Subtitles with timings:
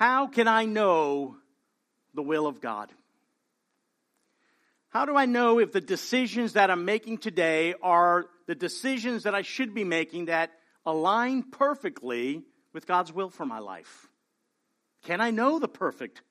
[0.00, 1.36] How can I know
[2.14, 2.90] the will of God?
[4.88, 9.34] How do I know if the decisions that I'm making today are the decisions that
[9.34, 10.52] I should be making that
[10.86, 12.42] align perfectly
[12.72, 14.08] with God's will for my life?
[15.04, 16.22] Can I know the perfect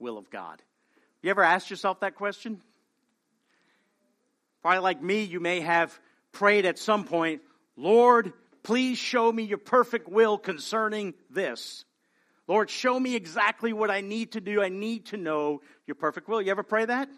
[0.00, 0.60] will of God?
[1.22, 2.60] You ever asked yourself that question?
[4.62, 5.96] Probably like me, you may have
[6.32, 7.40] prayed at some point,
[7.76, 8.32] Lord,
[8.64, 11.84] please show me your perfect will concerning this.
[12.48, 14.62] Lord, show me exactly what I need to do.
[14.62, 16.40] I need to know your perfect will.
[16.40, 17.08] You ever pray that?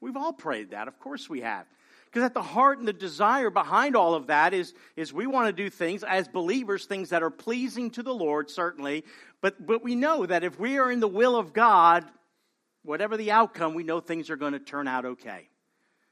[0.00, 0.88] We've all prayed that.
[0.88, 1.66] Of course we have.
[2.06, 5.48] Because at the heart and the desire behind all of that is, is we want
[5.48, 9.04] to do things as believers, things that are pleasing to the Lord, certainly.
[9.40, 12.04] But, but we know that if we are in the will of God,
[12.82, 15.48] whatever the outcome, we know things are going to turn out okay.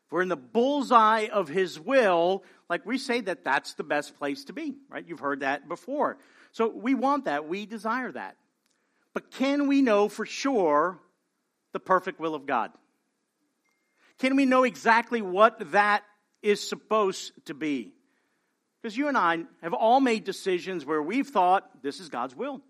[0.06, 4.18] If we're in the bullseye of His will, like we say that that's the best
[4.18, 5.04] place to be, right?
[5.06, 6.18] You've heard that before.
[6.52, 7.48] So we want that.
[7.48, 8.36] We desire that.
[9.14, 10.98] But can we know for sure
[11.72, 12.72] the perfect will of God?
[14.18, 16.04] Can we know exactly what that
[16.42, 17.94] is supposed to be?
[18.82, 22.60] Because you and I have all made decisions where we've thought this is God's will.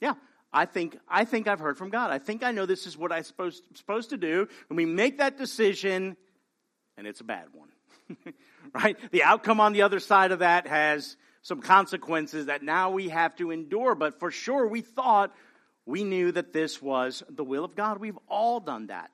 [0.00, 0.14] Yeah,
[0.52, 2.10] I think I think I've heard from God.
[2.10, 4.48] I think I know this is what I'm supposed, supposed to do.
[4.68, 6.16] And we make that decision,
[6.96, 8.34] and it's a bad one.
[8.74, 8.96] right?
[9.10, 13.36] The outcome on the other side of that has some consequences that now we have
[13.36, 13.94] to endure.
[13.94, 15.34] But for sure, we thought
[15.86, 17.98] we knew that this was the will of God.
[17.98, 19.10] We've all done that.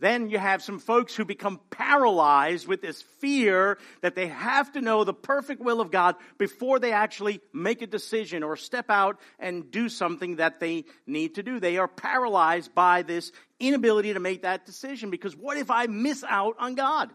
[0.00, 4.80] Then you have some folks who become paralyzed with this fear that they have to
[4.80, 9.20] know the perfect will of God before they actually make a decision or step out
[9.38, 11.60] and do something that they need to do.
[11.60, 16.24] They are paralyzed by this inability to make that decision because what if I miss
[16.26, 17.10] out on God?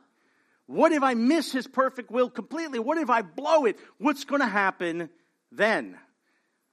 [0.68, 2.80] What if I miss His perfect will completely?
[2.80, 3.78] What if I blow it?
[3.98, 5.10] What's going to happen
[5.52, 5.98] then?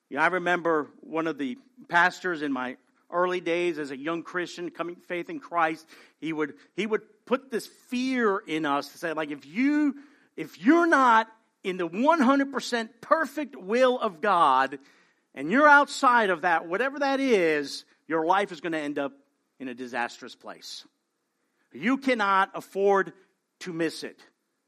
[0.09, 2.77] You know, I remember one of the pastors in my
[3.11, 5.87] early days as a young Christian coming to faith in Christ,
[6.20, 9.97] he would, he would put this fear in us to say, like, if you,
[10.36, 11.29] if you're not
[11.63, 14.79] in the 100% perfect will of God,
[15.35, 19.13] and you're outside of that, whatever that is, your life is going to end up
[19.59, 20.85] in a disastrous place.
[21.73, 23.13] You cannot afford
[23.62, 24.18] to miss it.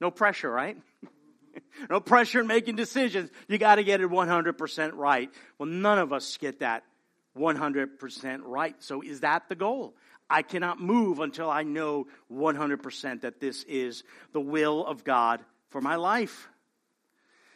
[0.00, 0.76] No pressure, right?
[1.90, 3.30] no pressure in making decisions.
[3.48, 5.30] You got to get it 100% right.
[5.58, 6.84] Well, none of us get that
[7.36, 8.74] 100% right.
[8.80, 9.94] So is that the goal?
[10.28, 15.80] I cannot move until I know 100% that this is the will of God for
[15.80, 16.48] my life.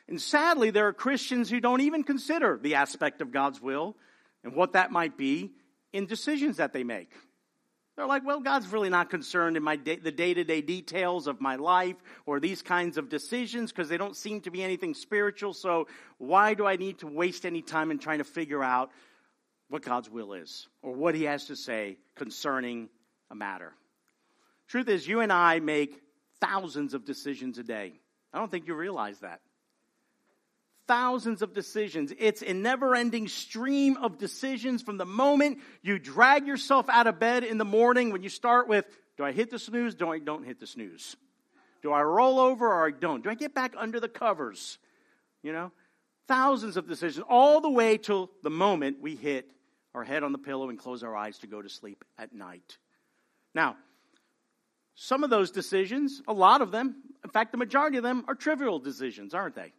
[0.06, 3.97] And sadly, there are Christians who don't even consider the aspect of God's will
[4.43, 5.53] and what that might be
[5.93, 7.10] in decisions that they make.
[7.99, 11.57] They're like, well, God's really not concerned in my day, the day-to-day details of my
[11.57, 15.53] life or these kinds of decisions because they don't seem to be anything spiritual.
[15.53, 18.93] So why do I need to waste any time in trying to figure out
[19.69, 22.89] what God's will is or what he has to say concerning
[23.33, 23.73] a matter.
[24.69, 26.01] Truth is, you and I make
[26.41, 27.95] thousands of decisions a day.
[28.33, 29.41] I don't think you realize that.
[30.88, 32.12] Thousands of decisions.
[32.19, 37.21] It's a never ending stream of decisions from the moment you drag yourself out of
[37.21, 38.87] bed in the morning when you start with,
[39.19, 39.94] do I hit the snooze?
[39.94, 41.15] Do I don't hit the snooze?
[41.82, 43.22] Do I roll over or I don't?
[43.22, 44.78] Do I get back under the covers?
[45.43, 45.72] You know,
[46.26, 49.49] thousands of decisions all the way till the moment we hit
[49.94, 52.78] our head on the pillow and close our eyes to go to sleep at night.
[53.55, 53.76] Now,
[54.94, 58.34] some of those decisions, a lot of them, in fact, the majority of them are
[58.34, 59.72] trivial decisions, aren't they?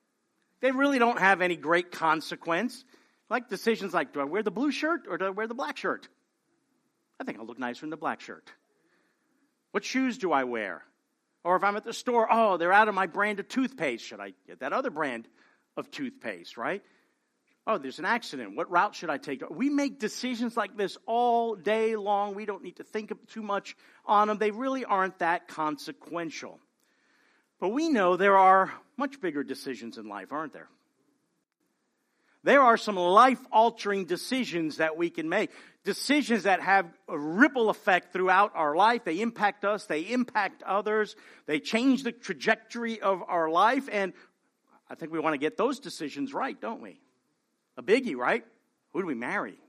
[0.62, 2.84] They really don't have any great consequence.
[3.30, 5.78] Like decisions like, do I wear the blue shirt or do I wear the black
[5.78, 6.08] shirt?
[7.20, 8.52] I think I'll look nicer in the black shirt.
[9.72, 10.84] What shoes do I wear?
[11.44, 14.04] Or if I'm at the store, oh, they're out of my brand of toothpaste.
[14.04, 15.28] Should I get that other brand
[15.78, 16.84] of toothpaste, right?
[17.68, 18.56] Oh, there's an accident.
[18.56, 19.44] What route should I take?
[19.50, 22.34] We make decisions like this all day long.
[22.34, 24.38] We don't need to think too much on them.
[24.38, 26.60] They really aren't that consequential.
[27.60, 30.70] But we know there are much bigger decisions in life, aren't there?
[32.44, 35.52] There are some life altering decisions that we can make.
[35.84, 39.04] Decisions that have a ripple effect throughout our life.
[39.04, 41.18] They impact us, they impact others,
[41.48, 43.90] they change the trajectory of our life.
[43.92, 44.14] And
[44.90, 47.02] I think we want to get those decisions right, don't we?
[47.78, 48.46] A biggie, right?
[48.94, 49.60] Who do we marry?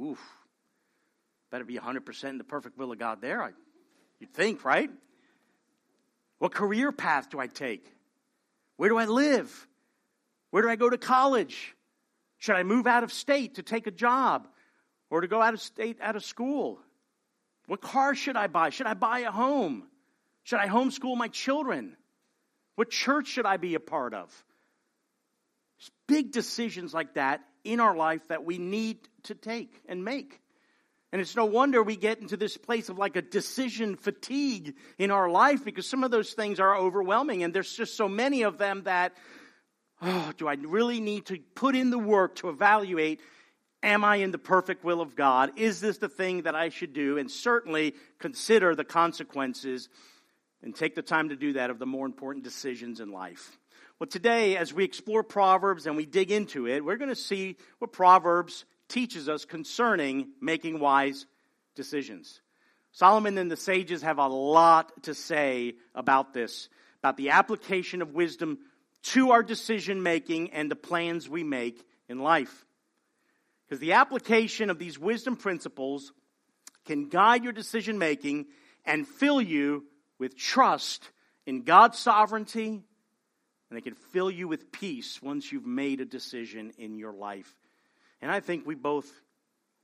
[0.00, 0.20] Oof.
[1.50, 3.50] Better be 100% in the perfect will of God there, I,
[4.20, 4.90] you'd think, right?
[6.42, 7.86] What career path do I take?
[8.76, 9.68] Where do I live?
[10.50, 11.76] Where do I go to college?
[12.38, 14.48] Should I move out of state to take a job
[15.08, 16.80] or to go out of state out of school?
[17.68, 18.70] What car should I buy?
[18.70, 19.84] Should I buy a home?
[20.42, 21.96] Should I homeschool my children?
[22.74, 24.28] What church should I be a part of?
[26.08, 30.41] big decisions like that in our life that we need to take and make.
[31.12, 35.10] And it's no wonder we get into this place of like a decision fatigue in
[35.10, 38.56] our life because some of those things are overwhelming and there's just so many of
[38.56, 39.12] them that,
[40.00, 43.20] oh, do I really need to put in the work to evaluate
[43.82, 45.58] Am I in the perfect will of God?
[45.58, 47.18] Is this the thing that I should do?
[47.18, 49.88] And certainly consider the consequences
[50.62, 53.58] and take the time to do that of the more important decisions in life.
[53.98, 57.56] Well, today, as we explore Proverbs and we dig into it, we're going to see
[57.80, 61.26] what Proverbs teaches us concerning making wise
[61.74, 62.40] decisions.
[62.92, 66.68] Solomon and the sages have a lot to say about this,
[67.00, 68.58] about the application of wisdom
[69.02, 72.66] to our decision making and the plans we make in life.
[73.66, 76.12] Because the application of these wisdom principles
[76.84, 78.46] can guide your decision making
[78.84, 79.84] and fill you
[80.18, 81.08] with trust
[81.46, 86.72] in God's sovereignty, and they can fill you with peace once you've made a decision
[86.76, 87.56] in your life.
[88.22, 89.12] And I think we both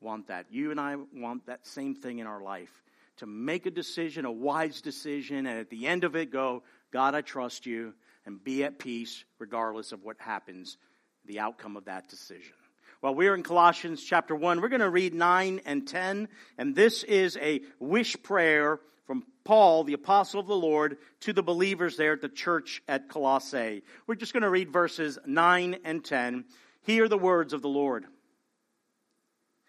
[0.01, 0.47] want that.
[0.51, 2.71] You and I want that same thing in our life
[3.17, 6.63] to make a decision, a wise decision, and at the end of it, go,
[6.93, 7.95] God, I trust you,
[8.25, 10.79] and be at peace regardless of what happens,
[11.25, 12.55] the outcome of that decision.
[13.03, 14.61] Well, we're in Colossians chapter 1.
[14.61, 19.83] We're going to read 9 and 10, and this is a wish prayer from Paul,
[19.83, 23.83] the apostle of the Lord, to the believers there at the church at Colossae.
[24.07, 26.45] We're just going to read verses 9 and 10.
[26.83, 28.07] Hear the words of the Lord.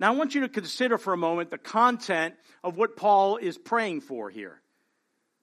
[0.00, 3.58] Now, I want you to consider for a moment the content of what Paul is
[3.58, 4.58] praying for here.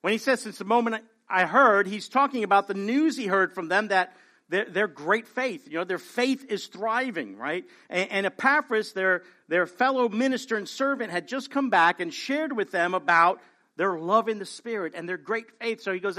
[0.02, 3.54] When he says, Since the moment I heard, he's talking about the news he heard
[3.54, 4.16] from them that
[4.50, 5.68] their, their great faith.
[5.68, 7.66] You know, their faith is thriving, right?
[7.88, 12.52] And, and Epaphras, their, their fellow minister and servant, had just come back and shared
[12.52, 13.40] with them about
[13.76, 15.82] their love in the Spirit and their great faith.
[15.82, 16.18] So he goes,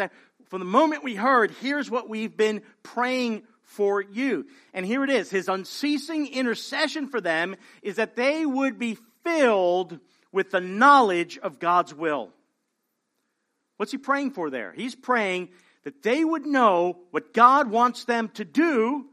[0.48, 4.46] from the moment we heard, here's what we've been praying for you.
[4.72, 5.30] And here it is.
[5.30, 10.00] His unceasing intercession for them is that they would be filled
[10.32, 12.30] with the knowledge of God's will.
[13.76, 14.72] What's he praying for there?
[14.74, 15.50] He's praying
[15.84, 19.06] that they would know what God wants them to do,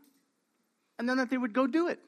[0.98, 2.00] and then that they would go do it.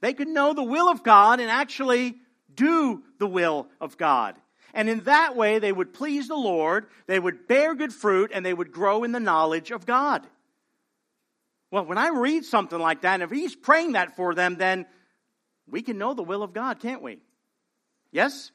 [0.00, 2.16] They could know the will of God and actually
[2.52, 4.36] do the will of God.
[4.74, 8.44] And in that way, they would please the Lord, they would bear good fruit, and
[8.44, 10.26] they would grow in the knowledge of God.
[11.72, 14.84] Well, when I read something like that, and if he's praying that for them, then
[15.66, 17.18] we can know the will of God, can't we?
[18.12, 18.52] Yes?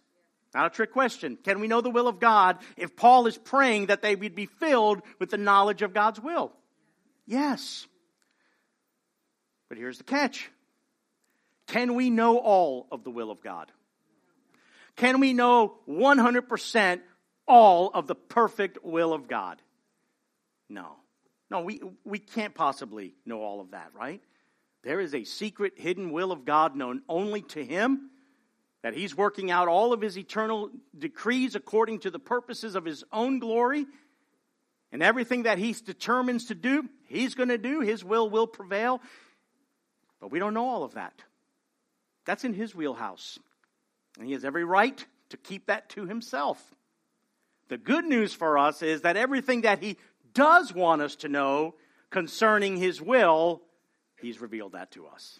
[0.53, 1.35] Not a trick question.
[1.43, 4.45] Can we know the will of God if Paul is praying that they would be
[4.45, 6.53] filled with the knowledge of God's will?
[7.25, 7.87] Yes.
[9.67, 10.51] But here's the catch.
[11.65, 13.71] Can we know all of the will of God?
[14.95, 17.01] Can we know 100%
[17.47, 19.59] all of the perfect will of God?
[20.69, 20.97] No.
[21.49, 24.21] No, we, we can't possibly know all of that, right?
[24.83, 28.09] There is a secret, hidden will of God known only to Him
[28.87, 33.03] that he's working out all of his eternal decrees according to the purposes of his
[33.11, 33.85] own glory.
[34.91, 37.81] And everything that he determines to do, he's going to do.
[37.81, 39.01] His will will prevail.
[40.21, 41.13] But we don't know all of that.
[42.25, 43.37] That's in his wheelhouse.
[44.17, 46.63] And he has every right to keep that to himself.
[47.67, 49.97] The good news for us is that everything that he
[50.37, 51.73] does want us to know
[52.11, 53.63] concerning his will,
[54.21, 55.39] he's revealed that to us.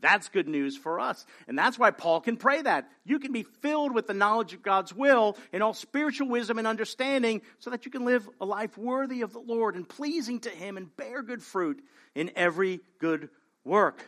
[0.00, 1.26] That's good news for us.
[1.48, 2.88] And that's why Paul can pray that.
[3.04, 6.66] You can be filled with the knowledge of God's will and all spiritual wisdom and
[6.66, 10.50] understanding so that you can live a life worthy of the Lord and pleasing to
[10.50, 11.82] Him and bear good fruit
[12.14, 13.30] in every good
[13.64, 14.04] work.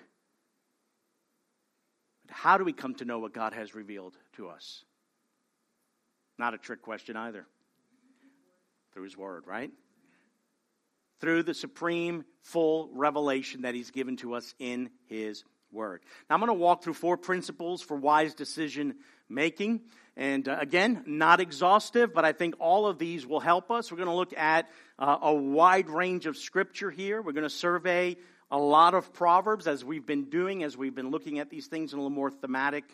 [2.26, 4.85] But how do we come to know what God has revealed to us?
[6.38, 7.45] Not a trick question either.
[8.92, 9.73] Through His Word, right?
[11.20, 16.02] Through the supreme, full revelation that He's given to us in His word.
[16.28, 18.94] Now, I'm going to walk through four principles for wise decision
[19.28, 19.80] making.
[20.16, 23.90] And uh, again, not exhaustive, but I think all of these will help us.
[23.90, 27.22] We're going to look at uh, a wide range of scripture here.
[27.22, 28.16] We're going to survey
[28.50, 31.92] a lot of Proverbs as we've been doing, as we've been looking at these things
[31.92, 32.84] in a little more thematic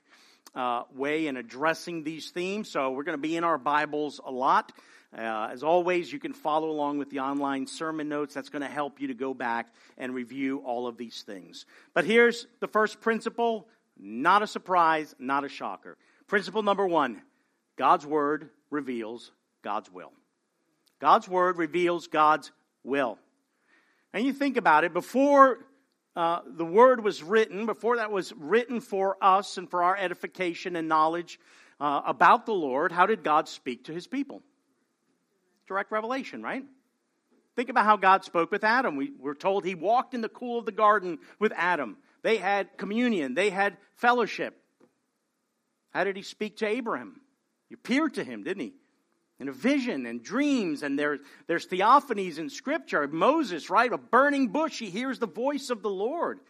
[0.55, 2.71] uh, way and addressing these themes.
[2.71, 4.73] So we're going to be in our Bibles a lot.
[5.17, 8.35] Uh, as always, you can follow along with the online sermon notes.
[8.35, 11.67] That's going to help you to go back and review all of these things.
[11.93, 15.97] But here's the first principle not a surprise, not a shocker.
[16.27, 17.23] Principle number one
[17.77, 19.31] God's Word reveals
[19.63, 20.13] God's will.
[21.01, 22.51] God's Word reveals God's
[22.83, 23.19] will.
[24.13, 25.59] And you think about it, before
[26.17, 30.75] uh, the Word was written, before that was written for us and for our edification
[30.75, 31.39] and knowledge
[31.81, 34.43] uh, about the Lord, how did God speak to his people?
[35.67, 36.65] Direct revelation, right?
[37.57, 38.97] Think about how God spoke with Adam.
[38.97, 41.97] We were told he walked in the cool of the garden with Adam.
[42.23, 44.57] They had communion, they had fellowship.
[45.91, 47.21] How did he speak to Abraham?
[47.69, 48.75] He appeared to him, didn't he?
[49.39, 53.07] In a vision and dreams, and there, there's theophanies in Scripture.
[53.07, 53.93] Moses, right?
[53.93, 56.41] A burning bush, he hears the voice of the Lord.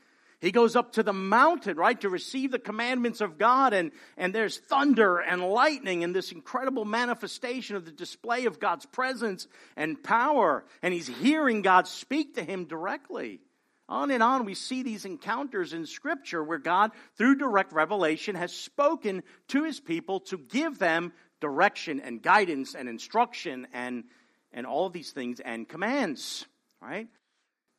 [0.45, 4.35] He goes up to the mountain, right, to receive the commandments of God, and, and
[4.35, 10.03] there's thunder and lightning and this incredible manifestation of the display of God's presence and
[10.03, 10.67] power.
[10.83, 13.41] And he's hearing God speak to him directly.
[13.89, 18.53] On and on, we see these encounters in Scripture where God, through direct revelation, has
[18.53, 24.05] spoken to his people to give them direction and guidance and instruction and,
[24.53, 26.45] and all these things and commands,
[26.83, 27.09] right?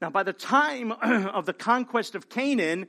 [0.05, 2.85] Now, by the time of the conquest of Canaan,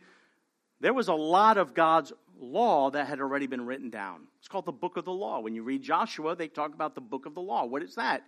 [0.81, 4.25] there was a lot of God's law that had already been written down.
[4.39, 5.41] It's called the book of the law.
[5.41, 7.65] When you read Joshua, they talk about the book of the law.
[7.65, 8.23] What is that?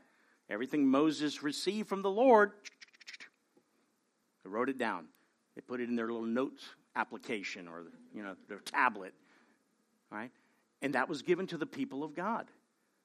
[0.49, 2.53] Everything Moses received from the Lord,
[4.43, 5.05] they wrote it down.
[5.55, 6.65] They put it in their little notes
[6.97, 9.13] application or you know their tablet,
[10.11, 10.31] right?
[10.81, 12.47] And that was given to the people of God.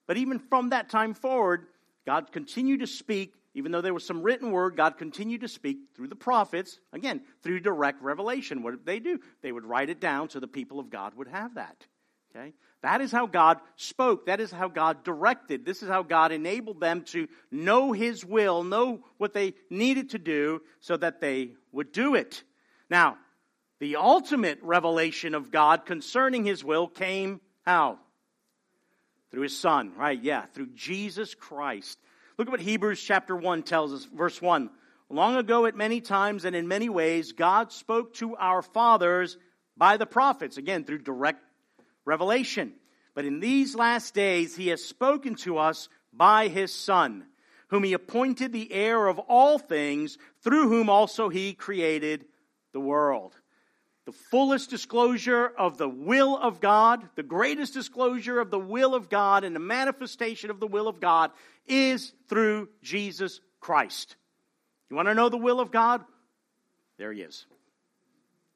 [0.08, 1.66] But even from that time forward,
[2.06, 5.78] God continued to speak even though there was some written word, God continued to speak
[5.96, 8.64] through the prophets, again, through direct revelation.
[8.64, 9.20] What did they do?
[9.42, 11.86] They would write it down so the people of God would have that.
[12.36, 12.54] Okay?
[12.82, 14.26] That is how God spoke.
[14.26, 15.66] That is how God directed.
[15.66, 20.20] This is how God enabled them to know His will, know what they needed to
[20.20, 22.44] do so that they would do it.
[22.90, 23.18] Now,
[23.80, 28.00] the ultimate revelation of God concerning His will came how?
[29.32, 30.22] Through His Son, right?
[30.22, 32.00] Yeah, through Jesus Christ.
[32.38, 34.70] Look at what Hebrews chapter 1 tells us, verse 1.
[35.10, 39.38] Long ago, at many times and in many ways, God spoke to our fathers
[39.78, 41.44] by the prophets, again, through direct
[42.06, 42.74] revelation.
[43.14, 47.28] But in these last days, he has spoken to us by his Son,
[47.68, 52.26] whom he appointed the heir of all things, through whom also he created
[52.72, 53.36] the world
[54.06, 59.10] the fullest disclosure of the will of God, the greatest disclosure of the will of
[59.10, 61.32] God and the manifestation of the will of God
[61.68, 64.18] is through Jesus Christ.
[64.90, 66.04] You want to know the will of God?
[66.98, 67.46] There he is.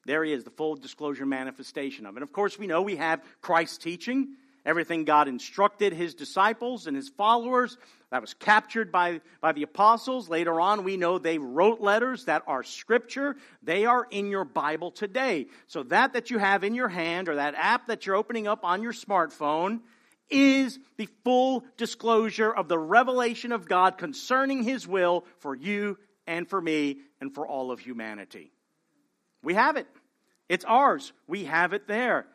[0.05, 2.23] There he is, the full disclosure manifestation of it.
[2.23, 4.35] Of course, we know we have Christ's teaching
[4.67, 7.77] everything God instructed his disciples and his followers.
[8.11, 10.29] That was captured by, by the apostles.
[10.29, 13.35] Later on, we know they wrote letters that are scripture.
[13.63, 15.47] They are in your Bible today.
[15.67, 18.63] So that that you have in your hand or that app that you're opening up
[18.63, 19.79] on your smartphone
[20.29, 26.47] is the full disclosure of the revelation of God concerning his will for you and
[26.49, 28.51] for me and for all of humanity.
[29.41, 29.87] We have it.
[30.49, 31.13] It's ours.
[31.27, 32.27] We have it there.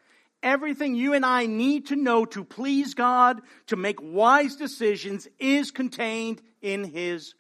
[0.43, 5.71] Everything you and I need to know to please God, to make wise decisions, is
[5.71, 7.35] contained in His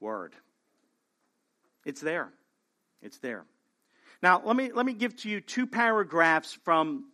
[0.00, 0.34] Word.
[1.84, 2.32] It's there.
[3.02, 3.44] It's there.
[4.22, 7.06] Now, let me, let me give to you two paragraphs from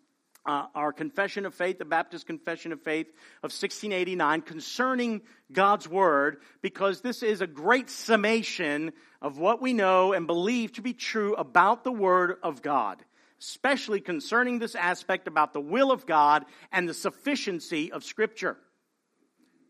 [0.46, 3.08] uh, our Confession of Faith, the Baptist Confession of Faith
[3.42, 5.20] of 1689, concerning
[5.52, 10.82] God's Word, because this is a great summation of what we know and believe to
[10.82, 13.04] be true about the Word of God
[13.40, 18.56] especially concerning this aspect about the will of God and the sufficiency of Scripture.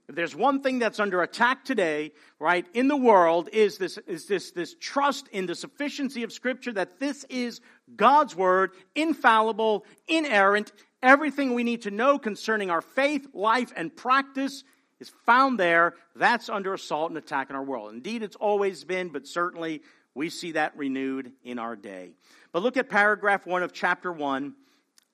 [0.08, 4.26] If there's one thing that's under attack today, right, in the world, is this, is
[4.26, 7.60] this, this trust in the sufficiency of Scripture that this is
[7.96, 10.72] God's Word, infallible, inerrant.
[11.02, 14.62] Everything we need to know concerning our faith, life, and practice
[15.00, 15.94] is found there.
[16.14, 17.92] That's under assault and attack in our world.
[17.92, 19.82] Indeed, it's always been, but certainly
[20.14, 22.12] we see that renewed in our day.
[22.56, 24.54] But look at paragraph 1 of chapter 1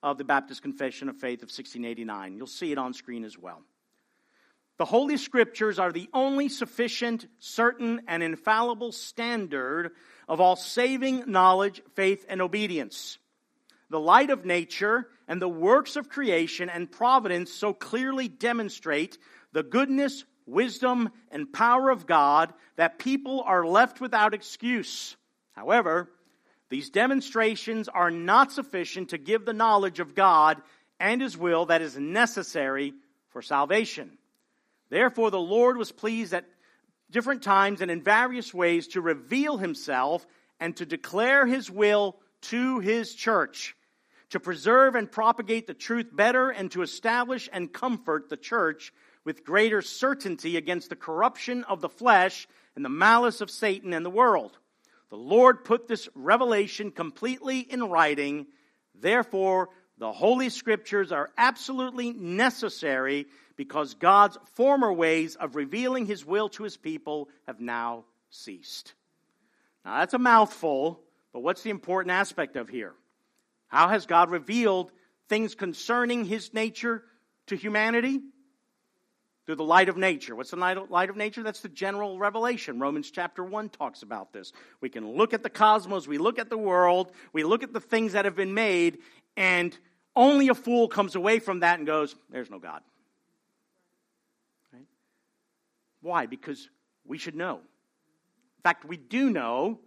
[0.01, 2.37] of the Baptist Confession of Faith of 1689.
[2.37, 3.61] You'll see it on screen as well.
[4.77, 9.91] The Holy Scriptures are the only sufficient, certain, and infallible standard
[10.29, 13.17] of all saving knowledge, faith, and obedience.
[13.89, 19.17] The light of nature and the works of creation and providence so clearly demonstrate
[19.51, 25.17] the goodness, wisdom, and power of God that people are left without excuse.
[25.51, 26.09] However,
[26.73, 30.59] these demonstrations are not sufficient to give the knowledge of God
[30.99, 32.95] and His will that is necessary
[33.29, 34.17] for salvation.
[34.89, 36.49] Therefore, the Lord was pleased at
[37.11, 40.25] different times and in various ways to reveal himself
[40.59, 43.75] and to declare his will to his church,
[44.31, 48.91] to preserve and propagate the truth better and to establish and comfort the church
[49.23, 54.03] with greater certainty against the corruption of the flesh and the malice of Satan and
[54.03, 54.57] the world.
[55.13, 58.47] The Lord put this revelation completely in writing.
[58.95, 66.49] Therefore, the Holy Scriptures are absolutely necessary because God's former ways of revealing His will
[66.49, 68.95] to His people have now ceased.
[69.85, 70.99] Now, that's a mouthful,
[71.31, 72.95] but what's the important aspect of here?
[73.67, 74.91] How has God revealed
[75.29, 77.03] things concerning His nature
[77.45, 78.19] to humanity?
[79.45, 80.35] Through the light of nature.
[80.35, 81.43] What's the light of nature?
[81.43, 82.79] That's the general revelation.
[82.79, 84.53] Romans chapter 1 talks about this.
[84.79, 87.81] We can look at the cosmos, we look at the world, we look at the
[87.81, 88.99] things that have been made,
[89.35, 89.77] and
[90.15, 92.81] only a fool comes away from that and goes, There's no God.
[94.71, 94.85] Right?
[96.01, 96.25] Why?
[96.25, 96.69] Because
[97.05, 97.55] we should know.
[97.55, 99.79] In fact, we do know,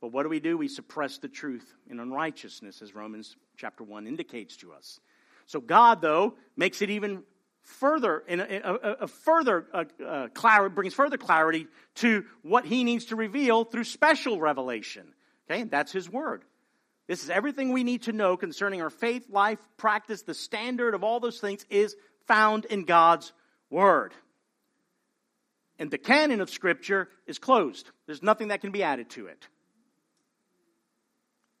[0.00, 0.58] but what do we do?
[0.58, 4.98] We suppress the truth in unrighteousness, as Romans chapter 1 indicates to us.
[5.46, 7.22] So God, though, makes it even
[7.64, 11.66] further in a, a, a further uh, uh, clarity brings further clarity
[11.96, 15.12] to what he needs to reveal through special revelation.
[15.50, 16.44] Okay, and that's his word.
[17.06, 20.22] This is everything we need to know concerning our faith, life, practice.
[20.22, 23.32] The standard of all those things is found in God's
[23.68, 24.14] word.
[25.78, 27.90] And the canon of Scripture is closed.
[28.06, 29.48] There's nothing that can be added to it.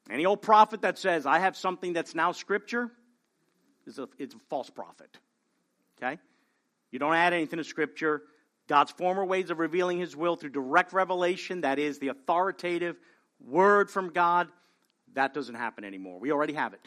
[0.08, 2.90] Any old prophet that says, I have something that's now Scripture,
[3.86, 5.18] is a, it's a false prophet.
[6.04, 6.18] Okay?
[6.90, 8.22] You don't add anything to Scripture.
[8.68, 12.96] God's former ways of revealing His will through direct revelation, that is, the authoritative
[13.40, 14.48] word from God,
[15.14, 16.18] that doesn't happen anymore.
[16.18, 16.80] We already have it.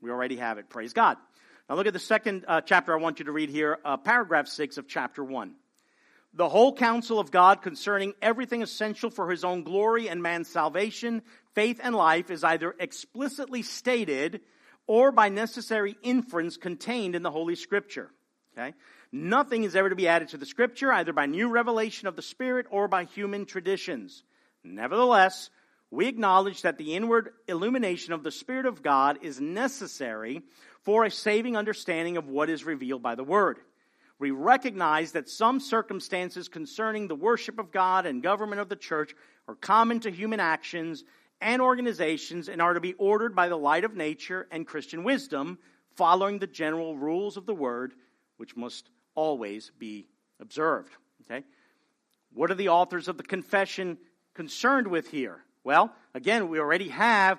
[0.00, 0.68] We already have it.
[0.68, 1.16] Praise God.
[1.68, 4.48] Now look at the second uh, chapter I want you to read here, uh, paragraph
[4.48, 5.54] 6 of chapter 1.
[6.34, 11.22] The whole counsel of God concerning everything essential for his own glory and man's salvation,
[11.54, 14.40] faith, and life is either explicitly stated
[14.86, 18.10] or by necessary inference contained in the Holy Scripture.
[18.56, 18.74] Okay?
[19.12, 22.22] Nothing is ever to be added to the Scripture, either by new revelation of the
[22.22, 24.22] Spirit or by human traditions.
[24.62, 25.50] Nevertheless,
[25.90, 30.42] we acknowledge that the inward illumination of the Spirit of God is necessary
[30.82, 33.58] for a saving understanding of what is revealed by the Word.
[34.18, 39.14] We recognize that some circumstances concerning the worship of God and government of the church
[39.48, 41.04] are common to human actions
[41.40, 45.58] and organizations and are to be ordered by the light of nature and Christian wisdom,
[45.96, 47.92] following the general rules of the word,
[48.36, 50.06] which must always be
[50.40, 50.92] observed.
[51.22, 51.44] Okay?
[52.32, 53.98] What are the authors of the confession
[54.34, 55.38] concerned with here?
[55.62, 57.38] Well, again, we already have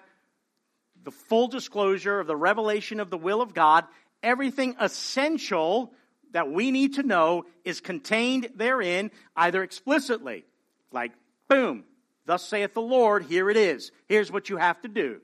[1.04, 3.86] the full disclosure of the revelation of the will of God.
[4.24, 5.94] Everything essential
[6.32, 10.46] that we need to know is contained therein, either explicitly,
[10.92, 11.12] like,
[11.48, 11.84] boom,
[12.26, 13.92] Thus saith the Lord, here it is.
[14.08, 15.22] Here's what you have to do.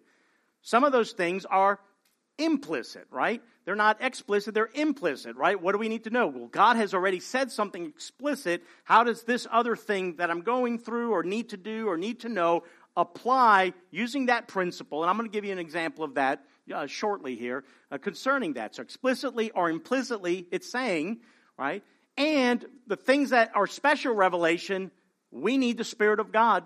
[0.61, 1.79] Some of those things are
[2.37, 3.41] implicit, right?
[3.65, 5.59] They're not explicit, they're implicit, right?
[5.59, 6.27] What do we need to know?
[6.27, 8.63] Well, God has already said something explicit.
[8.83, 12.21] How does this other thing that I'm going through or need to do or need
[12.21, 12.63] to know
[12.97, 15.03] apply using that principle?
[15.03, 18.53] And I'm going to give you an example of that uh, shortly here uh, concerning
[18.53, 18.75] that.
[18.75, 21.19] So, explicitly or implicitly, it's saying,
[21.57, 21.83] right?
[22.17, 24.91] And the things that are special revelation,
[25.31, 26.63] we need the Spirit of God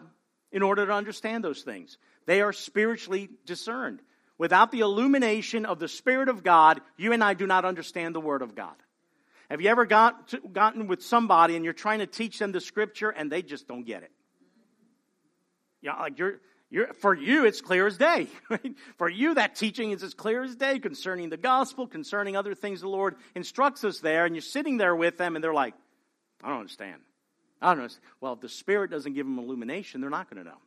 [0.56, 1.98] in order to understand those things.
[2.26, 4.00] They are spiritually discerned.
[4.38, 8.22] Without the illumination of the Spirit of God, you and I do not understand the
[8.22, 8.76] Word of God.
[9.52, 12.62] Have you ever got to, gotten with somebody and you're trying to teach them the
[12.62, 14.12] Scripture and they just don't get it?
[15.82, 16.40] You know, like you're,
[16.70, 18.28] you're, for you, it's clear as day.
[18.50, 18.76] Right?
[18.98, 22.80] For you, that teaching is as clear as day concerning the gospel, concerning other things
[22.80, 25.74] the Lord instructs us there, and you're sitting there with them and they're like,
[26.42, 27.02] I don't understand.
[27.62, 27.90] I don't know.
[28.22, 30.58] Well, if the Spirit doesn't give them illumination, they're not going to know.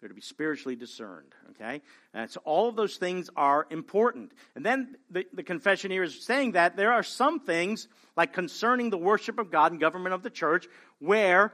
[0.00, 1.80] They're to be spiritually discerned, okay?
[2.12, 4.32] And so all of those things are important.
[4.56, 8.90] And then the, the confession here is saying that there are some things, like concerning
[8.90, 10.66] the worship of God and government of the church,
[10.98, 11.52] where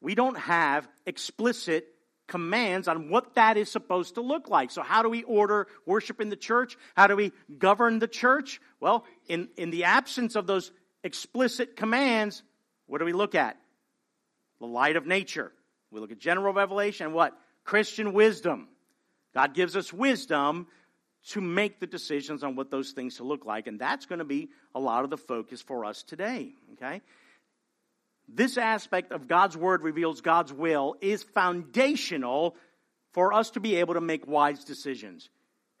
[0.00, 1.86] we don't have explicit
[2.28, 4.70] commands on what that is supposed to look like.
[4.70, 6.78] So, how do we order worship in the church?
[6.96, 8.58] How do we govern the church?
[8.80, 10.72] Well, in, in the absence of those
[11.04, 12.42] explicit commands,
[12.92, 13.56] what do we look at?
[14.60, 15.50] The light of nature.
[15.90, 17.32] We look at general revelation and what?
[17.64, 18.68] Christian wisdom.
[19.32, 20.66] God gives us wisdom
[21.28, 24.26] to make the decisions on what those things to look like, and that's going to
[24.26, 26.52] be a lot of the focus for us today.
[26.74, 27.00] Okay?
[28.28, 32.56] This aspect of God's word reveals God's will is foundational
[33.12, 35.30] for us to be able to make wise decisions.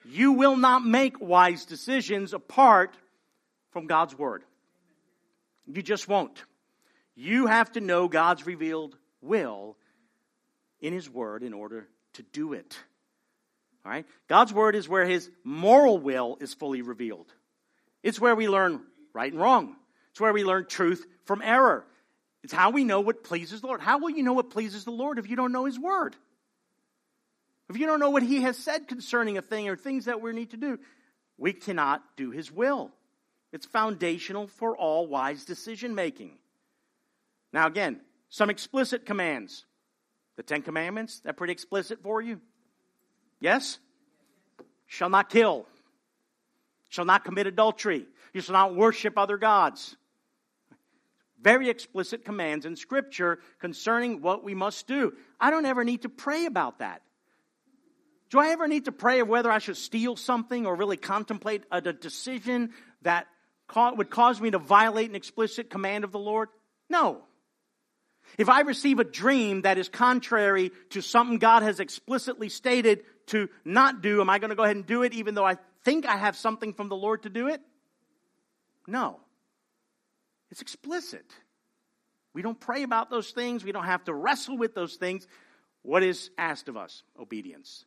[0.06, 2.96] You will not make wise decisions apart
[3.70, 4.44] from God's word.
[5.70, 6.42] You just won't.
[7.14, 9.76] You have to know God's revealed will
[10.80, 12.78] in His Word in order to do it.
[13.84, 14.06] All right?
[14.28, 17.32] God's Word is where His moral will is fully revealed.
[18.02, 18.80] It's where we learn
[19.12, 19.76] right and wrong.
[20.10, 21.84] It's where we learn truth from error.
[22.42, 23.80] It's how we know what pleases the Lord.
[23.80, 26.16] How will you know what pleases the Lord if you don't know His Word?
[27.70, 30.32] If you don't know what He has said concerning a thing or things that we
[30.32, 30.78] need to do,
[31.38, 32.90] we cannot do His will.
[33.52, 36.32] It's foundational for all wise decision making.
[37.52, 39.66] Now, again, some explicit commands.
[40.36, 42.40] The Ten Commandments, that pretty explicit for you?
[43.40, 43.78] Yes?
[44.86, 45.66] Shall not kill.
[46.88, 48.06] Shall not commit adultery.
[48.32, 49.96] You shall not worship other gods.
[51.40, 55.12] Very explicit commands in Scripture concerning what we must do.
[55.38, 57.02] I don't ever need to pray about that.
[58.30, 61.64] Do I ever need to pray of whether I should steal something or really contemplate
[61.70, 62.70] a decision
[63.02, 63.26] that
[63.74, 66.48] would cause me to violate an explicit command of the Lord?
[66.88, 67.24] No.
[68.38, 73.48] If I receive a dream that is contrary to something God has explicitly stated to
[73.64, 76.06] not do, am I going to go ahead and do it even though I think
[76.06, 77.60] I have something from the Lord to do it?
[78.86, 79.20] No.
[80.50, 81.24] It's explicit.
[82.34, 83.64] We don't pray about those things.
[83.64, 85.26] We don't have to wrestle with those things.
[85.82, 87.02] What is asked of us?
[87.18, 87.84] Obedience.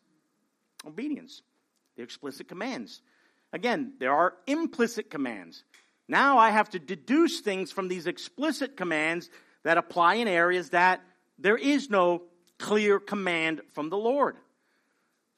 [0.86, 1.42] Obedience.
[1.96, 3.02] The explicit commands.
[3.54, 5.64] Again, there are implicit commands.
[6.08, 9.30] Now I have to deduce things from these explicit commands
[9.66, 11.02] that apply in areas that
[11.38, 12.22] there is no
[12.60, 14.38] clear command from the Lord.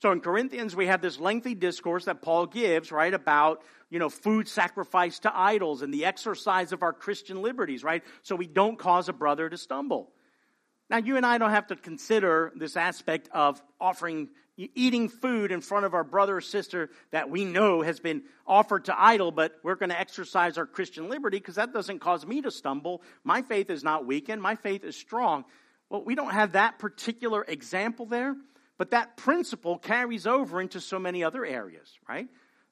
[0.02, 4.10] So in Corinthians, we have this lengthy discourse that Paul gives, right, about, you know,
[4.10, 8.04] food sacrificed to idols and the exercise of our Christian liberties, right?
[8.22, 10.12] So we don't cause a brother to stumble.
[10.90, 15.62] Now, you and I don't have to consider this aspect of offering, eating food in
[15.62, 19.54] front of our brother or sister that we know has been offered to idol, but
[19.64, 23.04] we're going to exercise our Christian liberty because that doesn't cause me to stumble.
[23.24, 25.46] My faith is not weakened, my faith is strong.
[25.90, 28.36] Well, we don't have that particular example there,
[28.78, 32.28] but that principle carries over into so many other areas, right?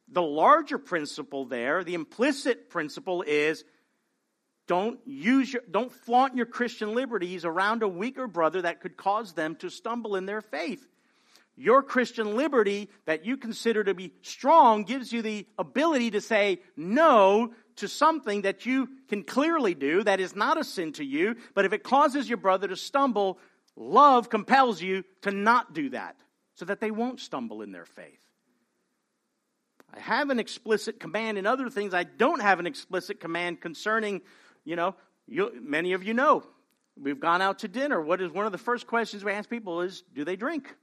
[0.08, 3.64] The larger principle there, the implicit principle is
[4.68, 9.34] don't use your, don't flaunt your Christian liberties around a weaker brother that could cause
[9.34, 10.86] them to stumble in their faith.
[11.58, 16.60] Your Christian liberty that you consider to be strong gives you the ability to say
[16.76, 21.36] no to something that you can clearly do that is not a sin to you,
[21.54, 23.40] but if it causes your brother to stumble,
[23.76, 26.16] love compels you to not do that
[26.56, 28.22] so that they won't stumble in their faith.
[29.94, 31.94] I have an explicit command in other things.
[31.94, 34.22] I don't have an explicit command concerning
[34.66, 34.96] you know,
[35.28, 36.44] you, many of you know,
[37.00, 38.02] we've gone out to dinner.
[38.02, 40.76] What is one of the first questions we ask people is, do they drink?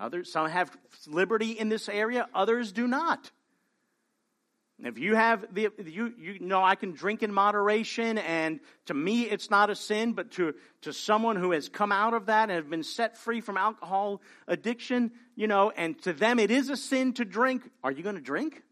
[0.00, 0.74] Others, some have
[1.06, 3.30] liberty in this area, others do not.
[4.82, 9.24] If you have the, you, you know, I can drink in moderation, and to me
[9.24, 12.52] it's not a sin, but to, to someone who has come out of that and
[12.52, 16.78] have been set free from alcohol addiction, you know, and to them it is a
[16.78, 18.62] sin to drink, are you going to drink?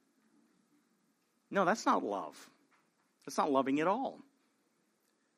[1.50, 2.36] No, that's not love.
[3.26, 4.18] That's not loving at all.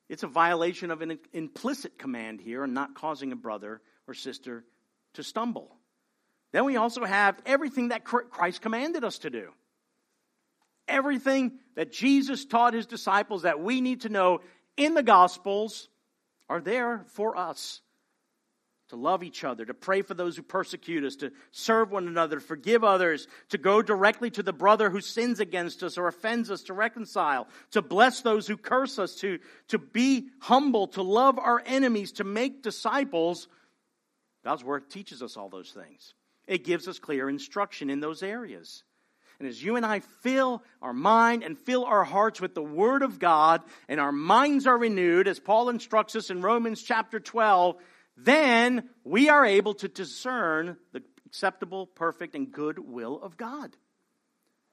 [0.09, 4.65] It's a violation of an implicit command here and not causing a brother or sister
[5.15, 5.80] to stumble.
[6.53, 9.51] Then we also have everything that Christ commanded us to do.
[10.89, 14.41] Everything that Jesus taught his disciples that we need to know
[14.77, 15.89] in the Gospels
[16.49, 17.81] are there for us
[18.91, 22.37] to love each other, to pray for those who persecute us, to serve one another,
[22.37, 26.51] to forgive others, to go directly to the brother who sins against us or offends
[26.51, 31.39] us, to reconcile, to bless those who curse us, to, to be humble, to love
[31.39, 33.47] our enemies, to make disciples.
[34.45, 36.15] God's word teaches us all those things.
[36.51, 38.83] It gives us clear instruction in those areas.
[39.39, 43.03] And as you and I fill our mind and fill our hearts with the Word
[43.03, 47.77] of God, and our minds are renewed, as Paul instructs us in Romans chapter 12,
[48.17, 53.77] then we are able to discern the acceptable, perfect, and good will of God.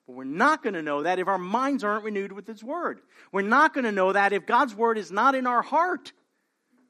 [0.08, 3.02] But we're not going to know that if our minds aren't renewed with His Word.
[3.32, 6.12] We're not going to know that if God's Word is not in our heart.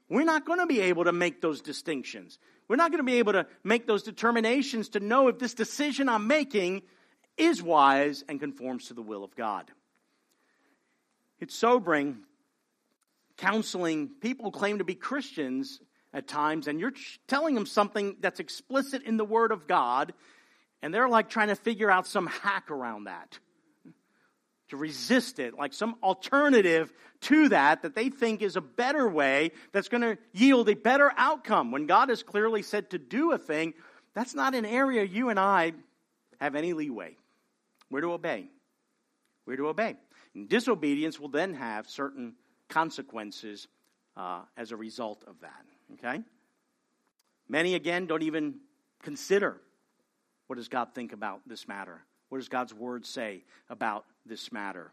[0.10, 2.40] We're not going to be able to make those distinctions.
[2.68, 6.10] We're not going to be able to make those determinations to know if this decision
[6.10, 6.82] I'm making
[7.38, 9.72] is wise and conforms to the will of God.
[11.40, 12.18] It's sobering
[13.38, 15.80] counseling people who claim to be Christians
[16.14, 16.94] at times, and you're
[17.28, 20.14] telling them something that's explicit in the Word of God,
[20.82, 23.40] and they're like trying to figure out some hack around that
[24.70, 29.52] to resist it, like some alternative to that that they think is a better way
[29.72, 31.72] that's going to yield a better outcome.
[31.72, 33.74] When God has clearly said to do a thing,
[34.14, 35.74] that's not an area you and I
[36.40, 37.16] have any leeway.
[37.90, 38.50] We're to obey.
[39.46, 39.96] We're to obey.
[40.36, 42.34] And disobedience will then have certain
[42.70, 43.68] consequences
[44.16, 45.66] uh, as a result of that.
[45.94, 46.22] Okay?
[47.48, 48.56] Many, again, don't even
[49.02, 49.62] consider
[50.48, 52.02] what does God think about this matter?
[52.30, 54.92] What does God's word say about this matter?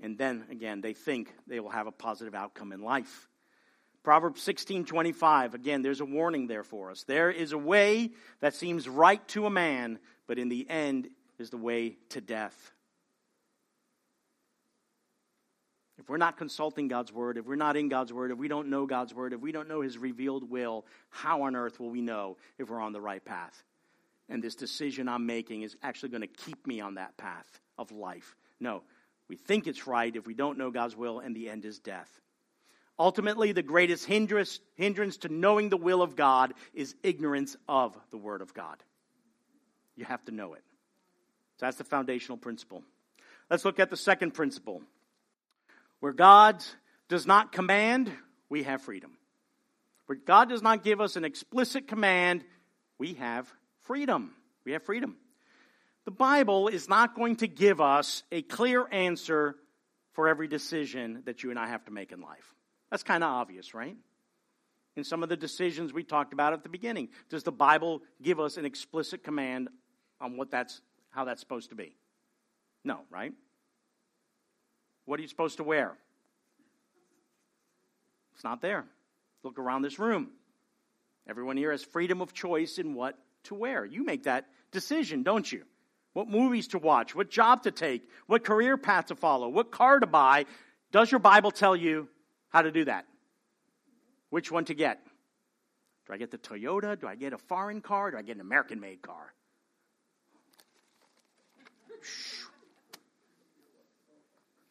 [0.00, 3.28] And then, again, they think they will have a positive outcome in life.
[4.02, 7.04] Proverbs 16:25 again, there's a warning there for us.
[7.04, 11.08] There is a way that seems right to a man, but in the end
[11.38, 12.72] is the way to death.
[15.98, 18.68] If we're not consulting God's word, if we're not in God's word, if we don't
[18.68, 22.00] know God's word, if we don't know his revealed will, how on earth will we
[22.00, 23.62] know if we're on the right path?
[24.32, 27.92] And this decision I'm making is actually going to keep me on that path of
[27.92, 28.34] life.
[28.58, 28.82] No,
[29.28, 32.08] we think it's right if we don't know God's will, and the end is death.
[32.98, 38.16] Ultimately, the greatest hindrance, hindrance to knowing the will of God is ignorance of the
[38.16, 38.82] Word of God.
[39.96, 40.64] You have to know it.
[41.58, 42.82] So that's the foundational principle.
[43.50, 44.80] Let's look at the second principle.
[46.00, 46.64] Where God
[47.10, 48.10] does not command,
[48.48, 49.12] we have freedom.
[50.06, 52.44] Where God does not give us an explicit command,
[52.98, 54.34] we have freedom.
[54.64, 55.16] We have freedom.
[56.04, 59.56] The Bible is not going to give us a clear answer
[60.12, 62.54] for every decision that you and I have to make in life.
[62.90, 63.96] That's kind of obvious, right?
[64.96, 68.38] In some of the decisions we talked about at the beginning, does the Bible give
[68.38, 69.68] us an explicit command
[70.20, 71.94] on what that's how that's supposed to be?
[72.84, 73.32] No, right?
[75.06, 75.96] What are you supposed to wear?
[78.34, 78.84] It's not there.
[79.42, 80.30] Look around this room.
[81.28, 83.84] Everyone here has freedom of choice in what to wear.
[83.84, 85.64] You make that decision, don't you?
[86.12, 89.98] What movies to watch, what job to take, what career path to follow, what car
[89.98, 90.44] to buy.
[90.90, 92.08] Does your Bible tell you
[92.50, 93.06] how to do that?
[94.28, 95.00] Which one to get?
[96.06, 97.00] Do I get the Toyota?
[97.00, 98.10] Do I get a foreign car?
[98.10, 99.32] Do I get an American made car?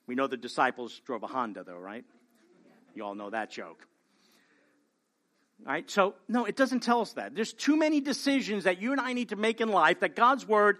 [0.06, 2.04] We know the disciples drove a Honda, though, right?
[2.94, 3.88] You all know that joke.
[5.66, 5.90] Right?
[5.90, 7.36] So, no, it doesn't tell us that.
[7.36, 10.48] There's too many decisions that you and I need to make in life that God's
[10.48, 10.78] Word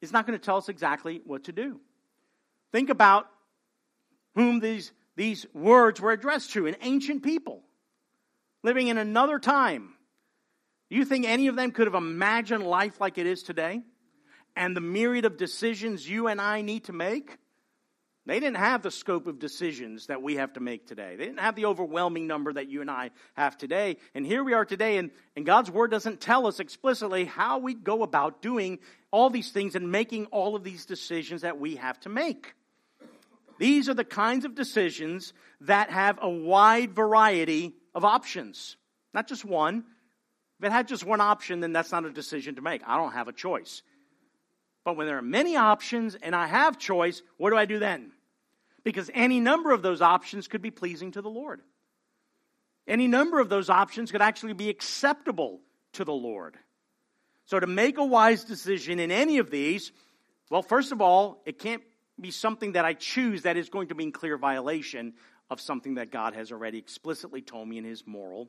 [0.00, 1.80] is not going to tell us exactly what to do.
[2.70, 3.26] Think about
[4.34, 7.62] whom these, these words were addressed to an ancient people
[8.62, 9.94] living in another time.
[10.88, 13.82] Do you think any of them could have imagined life like it is today?
[14.54, 17.38] And the myriad of decisions you and I need to make?
[18.24, 21.16] They didn't have the scope of decisions that we have to make today.
[21.16, 23.96] They didn't have the overwhelming number that you and I have today.
[24.14, 27.74] And here we are today, and, and God's Word doesn't tell us explicitly how we
[27.74, 28.78] go about doing
[29.10, 32.54] all these things and making all of these decisions that we have to make.
[33.58, 35.32] These are the kinds of decisions
[35.62, 38.76] that have a wide variety of options,
[39.12, 39.84] not just one.
[40.60, 42.82] If it had just one option, then that's not a decision to make.
[42.86, 43.82] I don't have a choice.
[44.84, 48.12] But when there are many options and I have choice, what do I do then?
[48.84, 51.60] Because any number of those options could be pleasing to the Lord.
[52.88, 55.60] Any number of those options could actually be acceptable
[55.92, 56.56] to the Lord.
[57.46, 59.92] So to make a wise decision in any of these,
[60.50, 61.82] well, first of all, it can't
[62.20, 65.14] be something that I choose that is going to be in clear violation
[65.48, 68.48] of something that God has already explicitly told me in his moral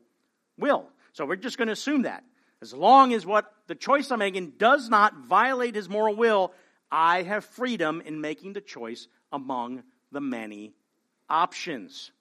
[0.57, 0.87] will.
[1.13, 2.23] So we're just going to assume that.
[2.63, 6.53] As long as what the choice I'm making does not violate his moral will,
[6.89, 10.73] I have freedom in making the choice among the many
[11.29, 12.13] options.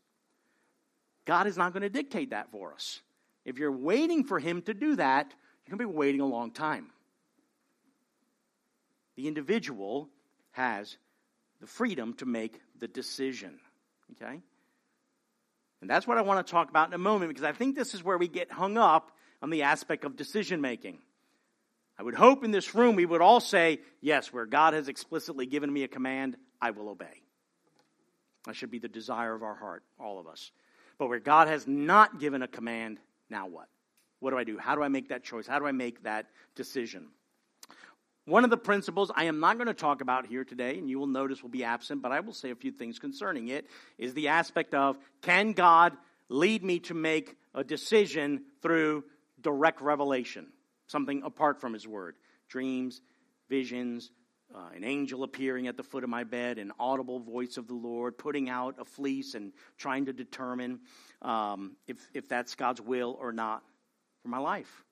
[1.26, 3.00] God is not going to dictate that for us.
[3.44, 5.32] If you're waiting for him to do that,
[5.64, 6.86] you're going to be waiting a long time.
[9.14, 10.08] The individual
[10.50, 10.96] has
[11.60, 13.60] the freedom to make the decision.
[14.20, 14.40] Okay?
[15.80, 17.94] And that's what I want to talk about in a moment because I think this
[17.94, 20.98] is where we get hung up on the aspect of decision making.
[21.98, 25.46] I would hope in this room we would all say, yes, where God has explicitly
[25.46, 27.22] given me a command, I will obey.
[28.46, 30.50] That should be the desire of our heart, all of us.
[30.98, 33.66] But where God has not given a command, now what?
[34.20, 34.58] What do I do?
[34.58, 35.46] How do I make that choice?
[35.46, 37.08] How do I make that decision?
[38.24, 40.98] One of the principles I am not going to talk about here today, and you
[40.98, 43.66] will notice will be absent, but I will say a few things concerning it,
[43.98, 45.96] is the aspect of can God
[46.28, 49.04] lead me to make a decision through
[49.42, 50.46] direct revelation,
[50.86, 52.16] something apart from His Word.
[52.48, 53.00] Dreams,
[53.48, 54.10] visions,
[54.54, 57.74] uh, an angel appearing at the foot of my bed, an audible voice of the
[57.74, 60.80] Lord, putting out a fleece and trying to determine
[61.22, 63.62] um, if, if that's God's will or not
[64.22, 64.84] for my life.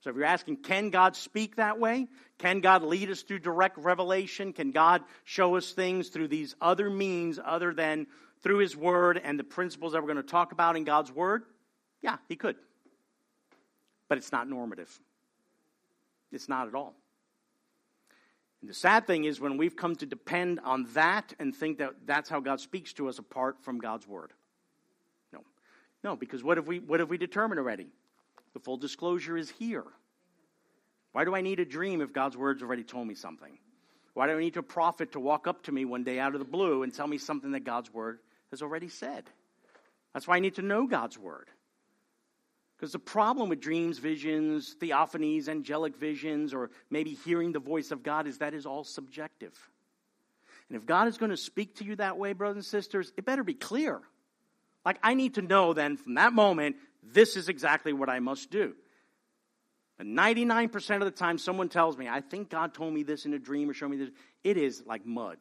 [0.00, 2.06] So if you're asking, can God speak that way?
[2.38, 4.52] Can God lead us through direct revelation?
[4.52, 8.06] Can God show us things through these other means other than
[8.42, 11.42] through His Word and the principles that we're going to talk about in God's Word?
[12.00, 12.56] Yeah, He could
[14.08, 14.90] but it's not normative.
[16.32, 16.94] It's not at all.
[18.60, 21.94] And the sad thing is when we've come to depend on that and think that
[22.06, 24.32] that's how God speaks to us apart from God's word.
[25.32, 25.40] No.
[26.02, 27.86] No, because what have we what have we determined already?
[28.54, 29.84] The full disclosure is here.
[31.12, 33.58] Why do I need a dream if God's word's already told me something?
[34.14, 36.40] Why do I need a prophet to walk up to me one day out of
[36.40, 38.18] the blue and tell me something that God's word
[38.50, 39.24] has already said?
[40.12, 41.48] That's why I need to know God's word.
[42.78, 48.04] Because the problem with dreams, visions, theophanies, angelic visions, or maybe hearing the voice of
[48.04, 49.52] God is that is all subjective.
[50.68, 53.24] And if God is going to speak to you that way, brothers and sisters, it
[53.24, 54.00] better be clear.
[54.84, 58.50] Like, I need to know then from that moment, this is exactly what I must
[58.50, 58.74] do.
[59.96, 63.34] But 99% of the time, someone tells me, I think God told me this in
[63.34, 64.10] a dream or showed me this,
[64.44, 65.38] it is like mud.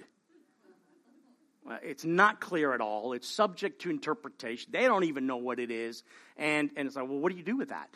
[1.70, 3.14] Uh, it's not clear at all.
[3.14, 4.72] It's subject to interpretation.
[4.72, 6.04] They don't even know what it is.
[6.38, 7.90] And, and it's like, well, what do you do with that?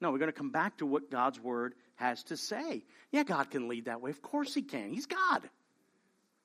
[0.00, 2.84] No, we're going to come back to what God's word has to say.
[3.10, 4.10] Yeah, God can lead that way.
[4.10, 4.92] Of course he can.
[4.92, 5.48] He's God.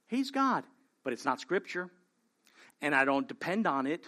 [0.07, 0.63] He's God.
[1.03, 1.89] But it's not scripture.
[2.81, 4.03] And I don't depend on it.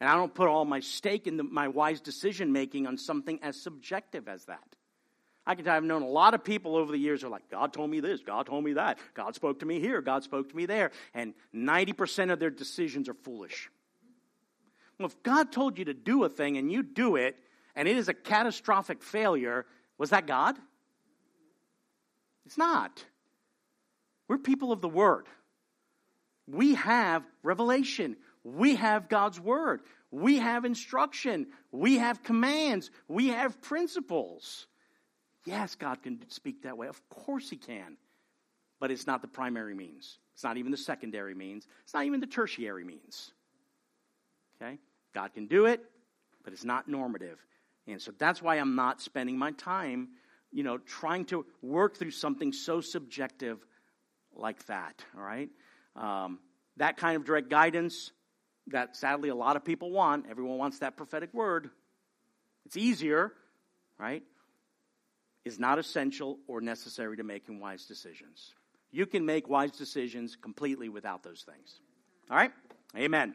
[0.00, 3.38] And I don't put all my stake in the, my wise decision making on something
[3.42, 4.64] as subjective as that.
[5.46, 7.50] I can tell I've known a lot of people over the years who are like,
[7.50, 10.50] God told me this, God told me that, God spoke to me here, God spoke
[10.50, 10.90] to me there.
[11.14, 13.70] And 90% of their decisions are foolish.
[14.98, 17.36] Well, if God told you to do a thing and you do it,
[17.74, 19.64] and it is a catastrophic failure,
[19.96, 20.56] was that God?
[22.44, 23.04] It's not.
[24.28, 25.26] We're people of the Word.
[26.46, 28.16] We have revelation.
[28.44, 29.80] We have God's Word.
[30.10, 31.46] We have instruction.
[31.72, 32.90] We have commands.
[33.08, 34.66] We have principles.
[35.44, 36.88] Yes, God can speak that way.
[36.88, 37.96] Of course He can.
[38.78, 40.18] But it's not the primary means.
[40.34, 41.66] It's not even the secondary means.
[41.84, 43.32] It's not even the tertiary means.
[44.60, 44.78] Okay?
[45.14, 45.82] God can do it,
[46.44, 47.38] but it's not normative.
[47.86, 50.08] And so that's why I'm not spending my time,
[50.52, 53.64] you know, trying to work through something so subjective
[54.34, 55.04] like that.
[55.16, 55.50] All right?
[55.96, 56.38] Um,
[56.76, 58.12] that kind of direct guidance
[58.68, 60.26] that sadly a lot of people want.
[60.30, 61.70] Everyone wants that prophetic word.
[62.66, 63.32] It's easier,
[63.98, 64.22] right?
[65.44, 68.54] Is not essential or necessary to making wise decisions.
[68.92, 71.80] You can make wise decisions completely without those things.
[72.30, 72.52] All right?
[72.96, 73.34] Amen.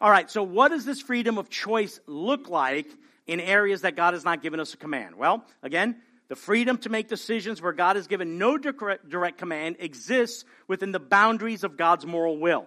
[0.00, 2.86] All right, so what does this freedom of choice look like
[3.26, 5.16] in areas that God has not given us a command?
[5.16, 5.96] Well, again,
[6.28, 11.00] the freedom to make decisions where God has given no direct command exists within the
[11.00, 12.66] boundaries of God's moral will.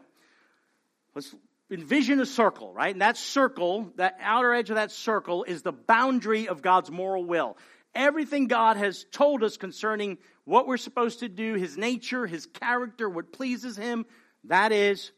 [1.15, 1.33] Let's
[1.71, 2.93] envision a circle, right?
[2.93, 7.25] And that circle, that outer edge of that circle, is the boundary of God's moral
[7.25, 7.57] will
[7.95, 13.09] everything God has told us concerning what we're supposed to do, his nature, his character,
[13.09, 14.05] what pleases him,
[14.43, 15.11] that is,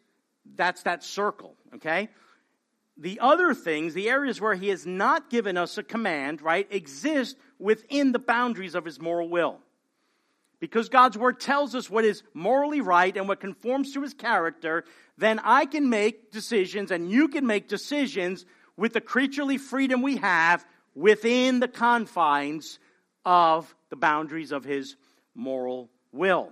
[0.56, 2.10] that's that circle, okay?
[2.98, 7.38] The other things, the areas where he has not given us a command, right, exist
[7.60, 9.60] within the boundaries of his moral will.
[10.60, 14.86] Because God's word tells us what is morally right and what conforms to his character,
[15.18, 20.18] then I can make decisions and you can make decisions with the creaturely freedom we
[20.18, 20.66] have
[20.98, 22.80] within the confines
[23.24, 24.96] of the boundaries of his
[25.36, 26.52] moral will.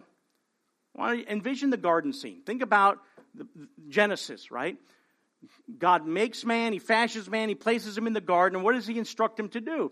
[0.98, 2.42] envision the garden scene.
[2.46, 3.00] Think about
[3.90, 4.78] Genesis, right?
[5.80, 9.00] God makes man, he fashions man, he places him in the garden, what does he
[9.00, 9.92] instruct him to do?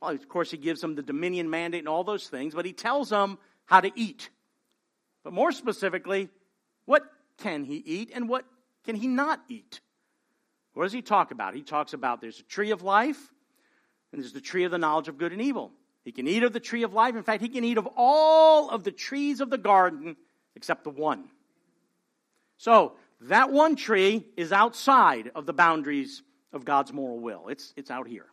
[0.00, 2.72] Well, of course, he gives him the dominion mandate and all those things, but he
[2.72, 3.36] tells him
[3.66, 4.30] how to eat.
[5.24, 6.30] But more specifically,
[6.86, 7.02] what
[7.36, 8.46] can he eat and what
[8.84, 9.82] can he not eat?
[10.72, 11.54] What does he talk about?
[11.54, 13.30] He talks about there's a tree of life,
[14.12, 15.72] and there's the tree of the knowledge of good and evil.
[16.04, 17.14] He can eat of the tree of life.
[17.14, 20.16] In fact, he can eat of all of the trees of the garden
[20.56, 21.28] except the one.
[22.56, 27.48] So, that one tree is outside of the boundaries of God's moral will.
[27.48, 28.26] It's, it's out here.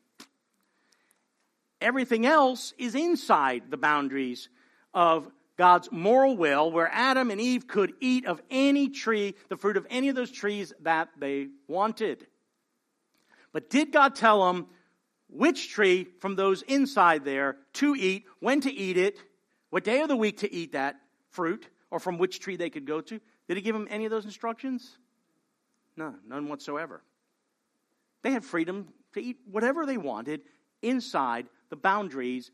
[1.81, 4.49] Everything else is inside the boundaries
[4.93, 9.75] of God's moral will, where Adam and Eve could eat of any tree, the fruit
[9.75, 12.25] of any of those trees that they wanted.
[13.51, 14.67] But did God tell them
[15.29, 19.17] which tree from those inside there to eat, when to eat it,
[19.69, 20.95] what day of the week to eat that
[21.29, 23.19] fruit, or from which tree they could go to.
[23.47, 24.97] Did he give them any of those instructions?
[25.95, 27.01] No, none whatsoever.
[28.23, 30.41] They had freedom to eat whatever they wanted
[30.81, 32.51] inside the boundaries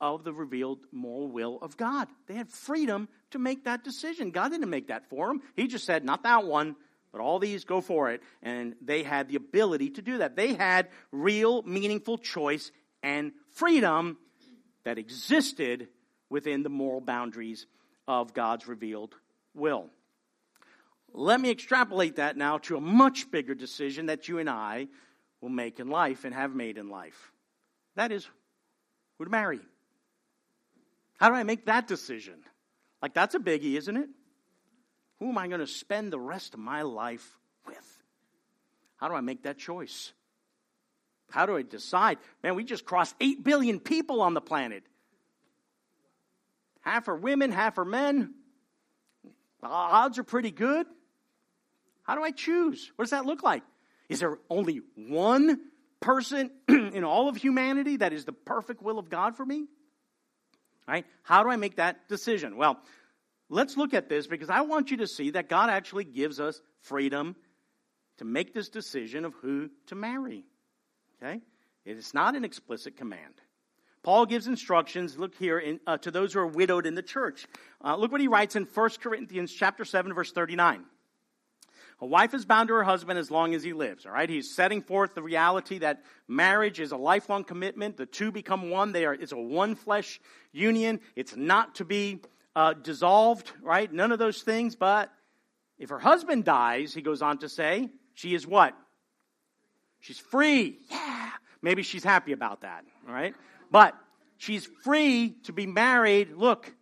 [0.00, 2.08] of the revealed moral will of God.
[2.26, 4.30] They had freedom to make that decision.
[4.30, 5.42] God didn't make that for them.
[5.54, 6.76] He just said, not that one,
[7.16, 8.22] but all these go for it.
[8.42, 10.36] And they had the ability to do that.
[10.36, 12.70] They had real, meaningful choice
[13.02, 14.18] and freedom
[14.84, 15.88] that existed
[16.28, 17.66] within the moral boundaries
[18.06, 19.14] of God's revealed
[19.54, 19.86] will.
[21.14, 24.88] Let me extrapolate that now to a much bigger decision that you and I
[25.40, 27.32] will make in life and have made in life.
[27.94, 28.28] That is,
[29.16, 29.60] who to marry.
[31.18, 32.34] How do I make that decision?
[33.00, 34.10] Like, that's a biggie, isn't it?
[35.20, 37.36] Who am I going to spend the rest of my life
[37.66, 38.02] with?
[38.96, 40.12] How do I make that choice?
[41.30, 42.18] How do I decide?
[42.42, 44.84] Man, we just crossed 8 billion people on the planet.
[46.82, 48.34] Half are women, half are men.
[49.60, 50.86] The odds are pretty good.
[52.04, 52.92] How do I choose?
[52.94, 53.64] What does that look like?
[54.08, 55.60] Is there only one
[55.98, 59.66] person in all of humanity that is the perfect will of God for me?
[60.86, 61.04] Right?
[61.24, 62.56] How do I make that decision?
[62.56, 62.78] Well,
[63.48, 66.60] let's look at this because I want you to see that God actually gives us
[66.80, 67.36] freedom
[68.18, 70.44] to make this decision of who to marry.
[71.22, 71.40] Okay?
[71.84, 73.34] It's not an explicit command.
[74.02, 77.46] Paul gives instructions, look here, in, uh, to those who are widowed in the church.
[77.84, 80.84] Uh, look what he writes in 1 Corinthians chapter 7, verse 39.
[82.00, 84.04] A wife is bound to her husband as long as he lives.
[84.04, 87.96] All right, he's setting forth the reality that marriage is a lifelong commitment.
[87.96, 88.92] The two become one.
[88.92, 89.14] They are.
[89.14, 90.20] It's a one flesh
[90.52, 91.00] union.
[91.16, 92.20] It's not to be
[92.56, 93.52] uh, dissolved.
[93.62, 93.92] Right?
[93.92, 94.74] None of those things.
[94.74, 95.12] But
[95.78, 98.74] if her husband dies, he goes on to say, she is what?
[100.00, 100.78] She's free.
[100.90, 101.30] Yeah.
[101.62, 102.84] Maybe she's happy about that.
[103.06, 103.34] All right.
[103.70, 103.94] But
[104.38, 106.32] she's free to be married.
[106.32, 106.72] Look,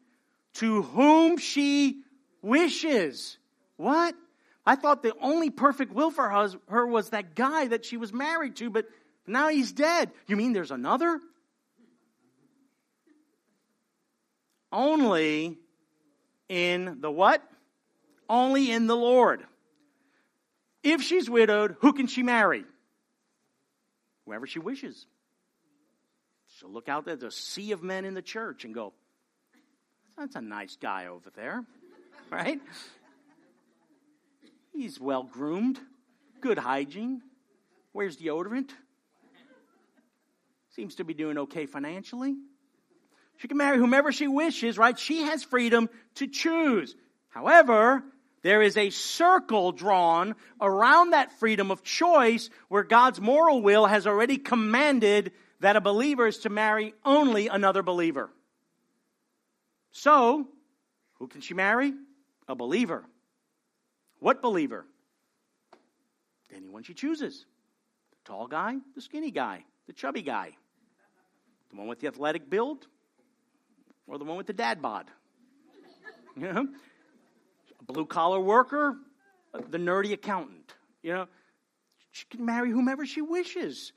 [0.54, 2.02] to whom she
[2.42, 3.38] wishes.
[3.76, 4.14] What?
[4.66, 8.56] I thought the only perfect will for her was that guy that she was married
[8.56, 8.86] to, but
[9.26, 10.10] now he's dead.
[10.26, 11.20] You mean there's another?
[14.72, 15.58] Only
[16.48, 17.42] in the what?
[18.28, 19.44] Only in the Lord.
[20.82, 22.64] If she's widowed, who can she marry?
[24.26, 25.06] Whoever she wishes.
[26.58, 28.92] She'll look out there, there's a sea of men in the church and go,
[30.16, 31.64] that's a nice guy over there,
[32.30, 32.60] right?
[34.72, 35.80] He's well groomed,
[36.40, 37.22] good hygiene,
[37.92, 38.70] wears deodorant,
[40.70, 42.36] seems to be doing okay financially.
[43.38, 44.98] She can marry whomever she wishes, right?
[44.98, 46.94] She has freedom to choose.
[47.28, 48.04] However,
[48.42, 54.06] there is a circle drawn around that freedom of choice where God's moral will has
[54.06, 58.30] already commanded that a believer is to marry only another believer.
[59.92, 60.46] So,
[61.14, 61.94] who can she marry?
[62.46, 63.04] A believer.
[64.18, 64.84] What believer?
[66.54, 67.46] Anyone she chooses.
[68.10, 70.56] The tall guy, the skinny guy, the chubby guy,
[71.70, 72.86] the one with the athletic build,
[74.06, 75.06] or the one with the dad bod.
[76.36, 76.68] You know?
[77.80, 78.96] A blue collar worker,
[79.52, 80.72] uh, the nerdy accountant.
[81.02, 81.28] You know,
[82.10, 83.92] she can marry whomever she wishes,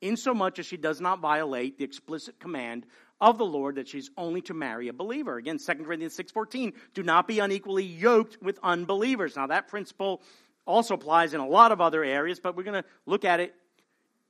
[0.00, 2.86] insomuch as she does not violate the explicit command
[3.20, 5.36] of the Lord that she's only to marry a believer.
[5.38, 9.36] Again, 2 Corinthians 6.14, do not be unequally yoked with unbelievers.
[9.36, 10.22] Now that principle
[10.66, 13.54] also applies in a lot of other areas, but we're going to look at it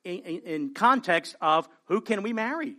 [0.05, 2.77] in, in, in context of who can we marry?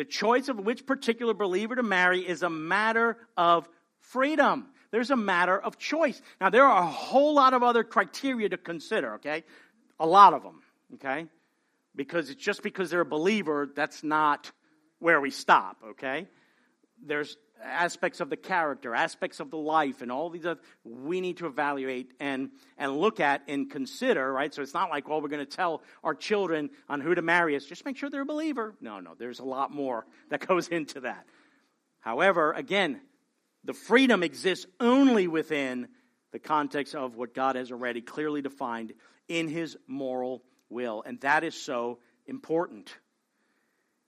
[0.00, 4.68] The choice of which particular believer to marry is a matter of freedom.
[4.92, 6.22] There's a matter of choice.
[6.40, 9.44] Now, there are a whole lot of other criteria to consider, okay?
[9.98, 10.62] A lot of them,
[10.94, 11.26] okay?
[11.94, 14.50] Because it's just because they're a believer, that's not
[15.00, 16.26] where we stop, okay?
[17.04, 21.38] There's aspects of the character, aspects of the life, and all these other, we need
[21.38, 24.52] to evaluate and, and look at and consider, right?
[24.52, 27.56] So it's not like, well, we're going to tell our children on who to marry
[27.56, 27.64] us.
[27.64, 28.74] Just make sure they're a believer.
[28.80, 31.26] No, no, there's a lot more that goes into that.
[32.00, 33.00] However, again,
[33.64, 35.88] the freedom exists only within
[36.32, 38.92] the context of what God has already clearly defined
[39.28, 41.02] in his moral will.
[41.04, 42.94] And that is so important.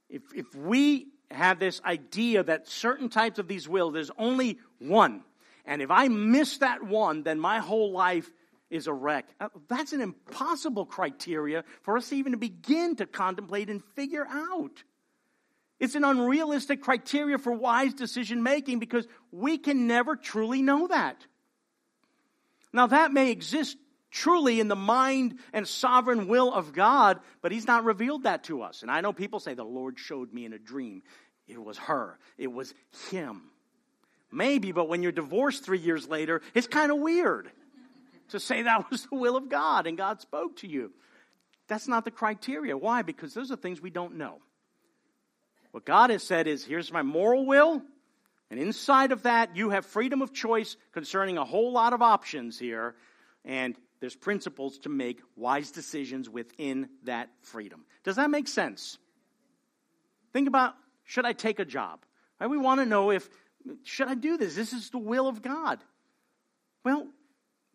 [0.08, 5.22] If, if we have this idea that certain types of these wills, there's only one.
[5.64, 8.30] And if I miss that one, then my whole life
[8.70, 9.28] is a wreck.
[9.38, 14.26] Uh, that's an impossible criteria for us to even to begin to contemplate and figure
[14.26, 14.82] out.
[15.78, 21.26] It's an unrealistic criteria for wise decision making because we can never truly know that.
[22.72, 23.76] Now, that may exist
[24.12, 28.62] truly in the mind and sovereign will of God, but He's not revealed that to
[28.62, 28.82] us.
[28.82, 31.02] And I know people say, The Lord showed me in a dream.
[31.48, 32.72] It was her, it was
[33.10, 33.42] him.
[34.30, 37.50] Maybe, but when you're divorced three years later, it's kind of weird
[38.30, 40.92] to say that was the will of God and God spoke to you.
[41.68, 42.76] That's not the criteria.
[42.76, 43.02] Why?
[43.02, 44.38] Because those are things we don't know.
[45.72, 47.82] What God has said is here's my moral will,
[48.50, 52.58] and inside of that, you have freedom of choice concerning a whole lot of options
[52.58, 52.94] here.
[53.46, 57.84] And there's principles to make wise decisions within that freedom.
[58.02, 58.98] Does that make sense?
[60.32, 60.74] Think about
[61.04, 62.00] should I take a job?
[62.40, 62.50] Right?
[62.50, 63.30] We want to know if
[63.84, 64.56] should I do this?
[64.56, 65.78] This is the will of God.
[66.82, 67.06] Well,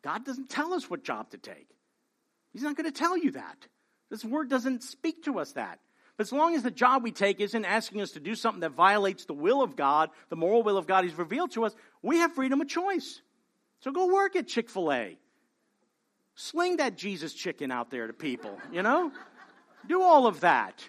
[0.01, 1.69] God doesn't tell us what job to take.
[2.51, 3.65] He's not going to tell you that.
[4.09, 5.79] This word doesn't speak to us that.
[6.17, 8.71] But as long as the job we take isn't asking us to do something that
[8.71, 12.17] violates the will of God, the moral will of God He's revealed to us, we
[12.17, 13.21] have freedom of choice.
[13.79, 15.17] So go work at Chick fil A.
[16.39, 19.11] Sling that Jesus chicken out there to people, you know?
[19.87, 20.87] do all of that.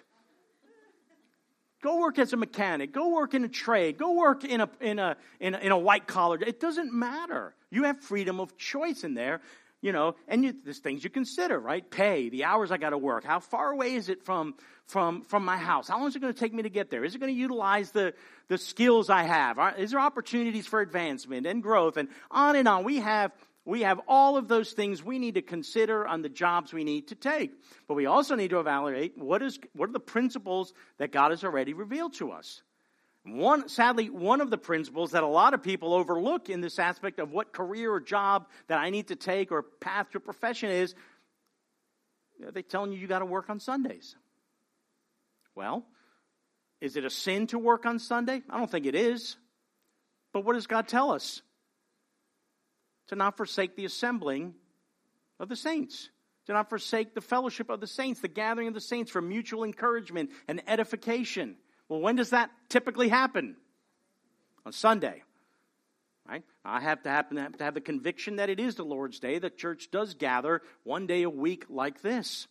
[1.81, 2.93] Go work as a mechanic.
[2.93, 3.97] Go work in a trade.
[3.97, 6.37] Go work in a, in a, in a, in a white collar.
[6.39, 7.55] It doesn't matter.
[7.71, 9.41] You have freedom of choice in there,
[9.81, 11.89] you know, and you, there's things you consider, right?
[11.89, 13.23] Pay, the hours I got to work.
[13.23, 14.53] How far away is it from,
[14.85, 15.87] from, from my house?
[15.87, 17.03] How long is it going to take me to get there?
[17.03, 18.13] Is it going to utilize the,
[18.49, 19.57] the skills I have?
[19.79, 21.97] Is there opportunities for advancement and growth?
[21.97, 22.83] And on and on.
[22.83, 23.31] We have
[23.69, 27.09] we have all of those things we need to consider on the jobs we need
[27.09, 27.51] to take.
[27.87, 31.43] But we also need to evaluate what, is, what are the principles that God has
[31.43, 32.63] already revealed to us.
[33.25, 37.19] One, sadly, one of the principles that a lot of people overlook in this aspect
[37.19, 40.95] of what career or job that I need to take or path to profession is,
[42.39, 44.15] they're telling you you got to work on Sundays.
[45.53, 45.85] Well,
[46.81, 48.41] is it a sin to work on Sunday?
[48.49, 49.37] I don't think it is.
[50.33, 51.43] But what does God tell us?
[53.09, 54.53] To not forsake the assembling
[55.39, 56.09] of the saints.
[56.45, 59.63] To not forsake the fellowship of the saints, the gathering of the saints for mutual
[59.63, 61.57] encouragement and edification.
[61.89, 63.55] Well, when does that typically happen?
[64.65, 65.23] On Sunday.
[66.27, 66.43] Right?
[66.63, 69.39] I have to, happen, have to have the conviction that it is the Lord's Day.
[69.39, 72.47] The church does gather one day a week like this.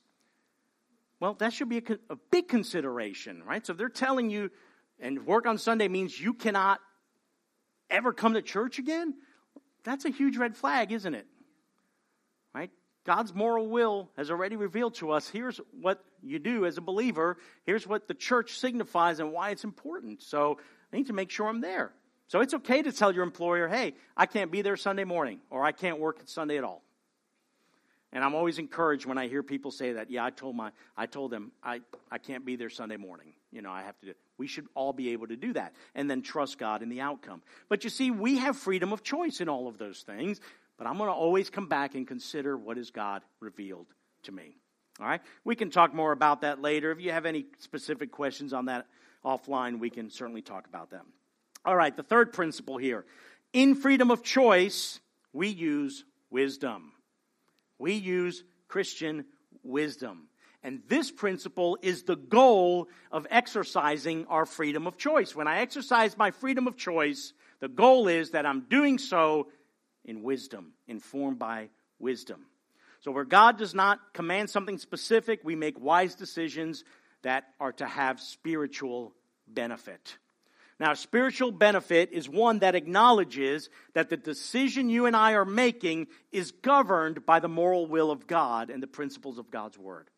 [1.21, 3.65] Well, that should be a, a big consideration, right?
[3.65, 4.51] So if they're telling you,
[4.99, 6.81] and work on Sunday means you cannot
[7.91, 9.15] ever come to church again,
[9.89, 11.27] that's a huge red flag, isn't it?
[12.55, 12.71] Right?
[13.05, 17.39] God's moral will has already revealed to us here's what you do as a believer,
[17.65, 20.23] here's what the church signifies and why it's important.
[20.23, 20.59] So
[20.93, 21.93] I need to make sure I'm there.
[22.27, 25.65] So it's okay to tell your employer, hey, I can't be there Sunday morning, or
[25.65, 26.83] I can't work at Sunday at all.
[28.13, 30.11] And I'm always encouraged when I hear people say that.
[30.11, 31.81] Yeah, I told my I told them I,
[32.11, 33.33] I can't be there Sunday morning.
[33.53, 36.09] You know, I have to do we should all be able to do that and
[36.09, 37.43] then trust God in the outcome.
[37.69, 40.41] But you see, we have freedom of choice in all of those things,
[40.79, 43.87] but I'm going to always come back and consider what has God revealed
[44.23, 44.57] to me.
[45.01, 45.21] All right?
[45.45, 46.93] We can talk more about that later.
[46.93, 48.87] If you have any specific questions on that
[49.25, 51.07] offline, we can certainly talk about them.
[51.65, 53.05] All right, the third principle here.
[53.53, 55.01] In freedom of choice,
[55.33, 56.93] we use wisdom.
[57.79, 59.25] We use Christian
[59.63, 60.29] wisdom.
[60.63, 65.35] And this principle is the goal of exercising our freedom of choice.
[65.35, 69.49] When I exercise my freedom of choice, the goal is that I'm doing so
[70.05, 72.47] in wisdom, informed by wisdom.
[73.01, 76.83] So, where God does not command something specific, we make wise decisions
[77.23, 79.15] that are to have spiritual
[79.47, 80.19] benefit.
[80.81, 86.07] Now, spiritual benefit is one that acknowledges that the decision you and I are making
[86.31, 90.09] is governed by the moral will of God and the principles of God's Word.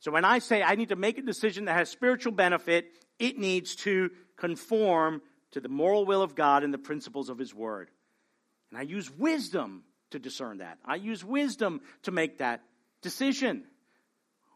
[0.00, 2.86] So when I say I need to make a decision that has spiritual benefit,
[3.18, 5.22] it needs to conform
[5.52, 7.90] to the moral will of God and the principles of His Word.
[8.70, 10.78] And I use wisdom to discern that.
[10.84, 12.62] I use wisdom to make that
[13.02, 13.64] decision.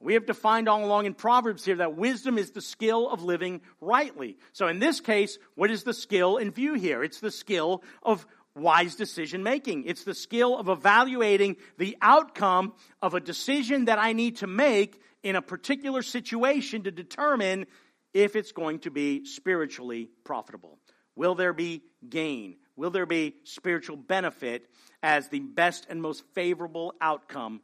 [0.01, 3.61] We have defined all along in Proverbs here that wisdom is the skill of living
[3.81, 4.37] rightly.
[4.53, 7.03] So in this case, what is the skill in view here?
[7.03, 9.85] It's the skill of wise decision making.
[9.85, 15.01] It's the skill of evaluating the outcome of a decision that I need to make
[15.25, 17.67] in a particular situation to determine
[18.13, 20.79] if it's going to be spiritually profitable.
[21.17, 22.57] Will there be gain?
[22.77, 24.69] Will there be spiritual benefit
[25.03, 27.63] as the best and most favorable outcome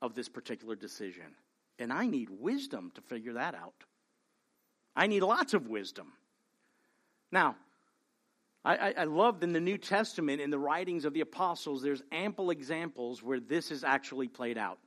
[0.00, 1.36] of this particular decision?
[1.78, 3.84] And I need wisdom to figure that out.
[4.96, 6.12] I need lots of wisdom.
[7.30, 7.56] Now,
[8.64, 12.50] I, I, love in the New Testament, in the writings of the apostles, there's ample
[12.50, 14.78] examples where this is actually played out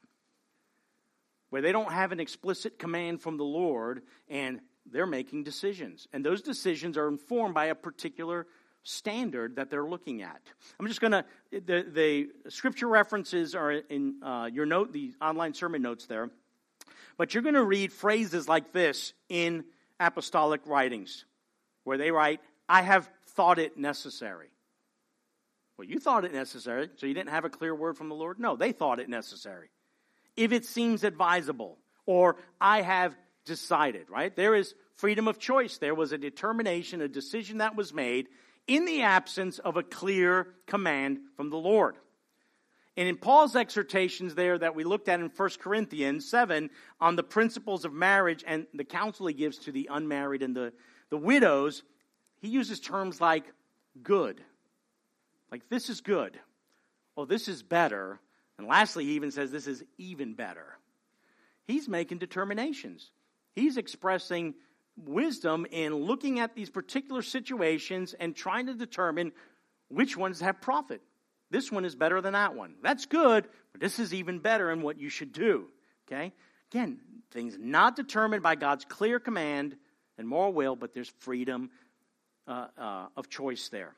[1.50, 4.60] where they don't have an explicit command from the Lord and
[4.92, 6.08] they're making decisions.
[6.14, 8.48] And those decisions are informed by a particular
[8.84, 10.42] standard that they're looking at.
[10.80, 15.54] I'm just going to, the, the scripture references are in uh, your note, the online
[15.54, 16.30] sermon notes there.
[17.18, 19.66] But you're going to read phrases like this in
[20.00, 21.26] apostolic writings,
[21.84, 24.50] where they write, I have thought it necessary.
[25.78, 28.40] Well, you thought it necessary, so you didn't have a clear word from the Lord?
[28.40, 29.70] No, they thought it necessary
[30.36, 33.16] if it seems advisable, or I have
[33.46, 34.36] decided, right?
[34.36, 35.78] There is freedom of choice.
[35.78, 38.28] There was a determination, a decision that was made
[38.68, 41.96] in the absence of a clear command from the Lord.
[42.98, 46.70] And in Paul's exhortations there that we looked at in 1 Corinthians 7
[47.02, 50.72] on the principles of marriage and the counsel he gives to the unmarried and the,
[51.10, 51.84] the widows,
[52.42, 53.44] he uses terms like
[54.02, 54.42] good.
[55.52, 56.40] Like, this is good.
[57.16, 58.20] Well, this is better.
[58.58, 60.78] And lastly, he even says this is even better.
[61.68, 63.12] He's making determinations.
[63.56, 64.54] He's expressing
[64.98, 69.32] wisdom in looking at these particular situations and trying to determine
[69.90, 71.02] which ones have profit.
[71.52, 72.76] This one is better than that one.
[72.82, 75.68] That's good, but this is even better in what you should do.
[76.08, 76.34] Okay?
[76.72, 77.00] Again,
[77.32, 79.76] things not determined by God's clear command
[80.18, 81.70] and moral will, but there's freedom
[82.48, 83.94] uh, uh, of choice there.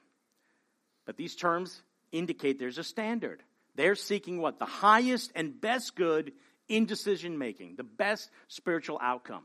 [1.05, 1.81] But these terms
[2.11, 3.41] indicate there's a standard.
[3.77, 4.59] They're seeking what?
[4.59, 6.33] The highest and best good
[6.67, 9.43] in decision making, the best spiritual outcome.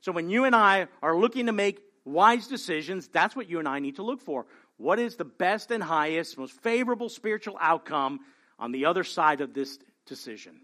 [0.00, 3.68] So when you and I are looking to make wise decisions, that's what you and
[3.68, 4.46] I need to look for.
[4.78, 8.20] What is the best and highest, most favorable spiritual outcome
[8.58, 10.58] on the other side of this decision?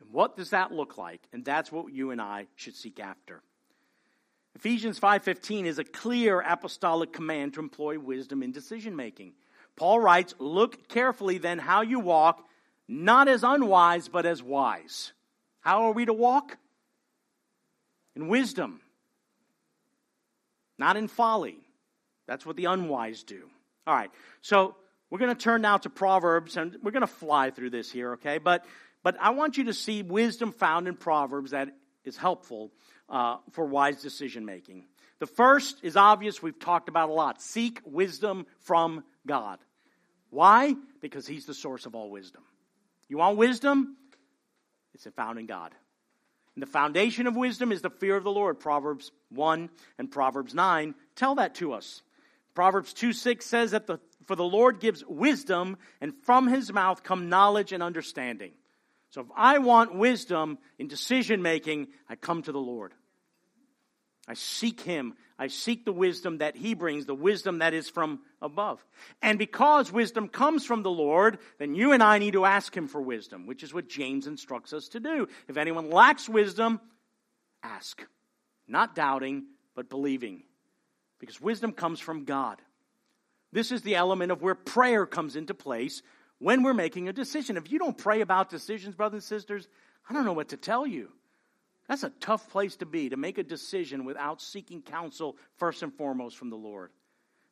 [0.00, 1.20] And what does that look like?
[1.32, 3.42] And that's what you and I should seek after.
[4.54, 9.34] Ephesians 5:15 is a clear apostolic command to employ wisdom in decision making.
[9.80, 12.46] Paul writes, "Look carefully then how you walk,
[12.86, 15.14] not as unwise but as wise."
[15.60, 16.58] How are we to walk?
[18.14, 18.82] In wisdom,
[20.76, 21.66] not in folly.
[22.26, 23.48] That's what the unwise do.
[23.86, 24.10] All right.
[24.42, 24.76] So,
[25.08, 28.12] we're going to turn now to Proverbs and we're going to fly through this here,
[28.12, 28.36] okay?
[28.36, 28.66] But
[29.02, 31.74] but I want you to see wisdom found in Proverbs that
[32.04, 32.70] is helpful
[33.08, 34.88] uh, for wise decision making.
[35.20, 37.40] The first is obvious, we've talked about a lot.
[37.40, 39.58] Seek wisdom from God.
[40.30, 40.74] Why?
[41.00, 42.42] Because He's the source of all wisdom.
[43.08, 43.96] You want wisdom?
[44.94, 45.74] It's found in God.
[46.54, 48.58] And the foundation of wisdom is the fear of the Lord.
[48.58, 52.02] Proverbs 1 and Proverbs 9 tell that to us.
[52.54, 57.02] Proverbs 2 6 says that the, for the Lord gives wisdom, and from his mouth
[57.02, 58.52] come knowledge and understanding.
[59.10, 62.92] So if I want wisdom in decision making, I come to the Lord.
[64.30, 65.14] I seek Him.
[65.40, 68.84] I seek the wisdom that He brings, the wisdom that is from above.
[69.20, 72.86] And because wisdom comes from the Lord, then you and I need to ask Him
[72.86, 75.26] for wisdom, which is what James instructs us to do.
[75.48, 76.80] If anyone lacks wisdom,
[77.64, 78.06] ask.
[78.68, 80.44] Not doubting, but believing.
[81.18, 82.62] Because wisdom comes from God.
[83.50, 86.02] This is the element of where prayer comes into place
[86.38, 87.56] when we're making a decision.
[87.56, 89.66] If you don't pray about decisions, brothers and sisters,
[90.08, 91.10] I don't know what to tell you.
[91.90, 95.92] That's a tough place to be, to make a decision without seeking counsel first and
[95.92, 96.92] foremost from the Lord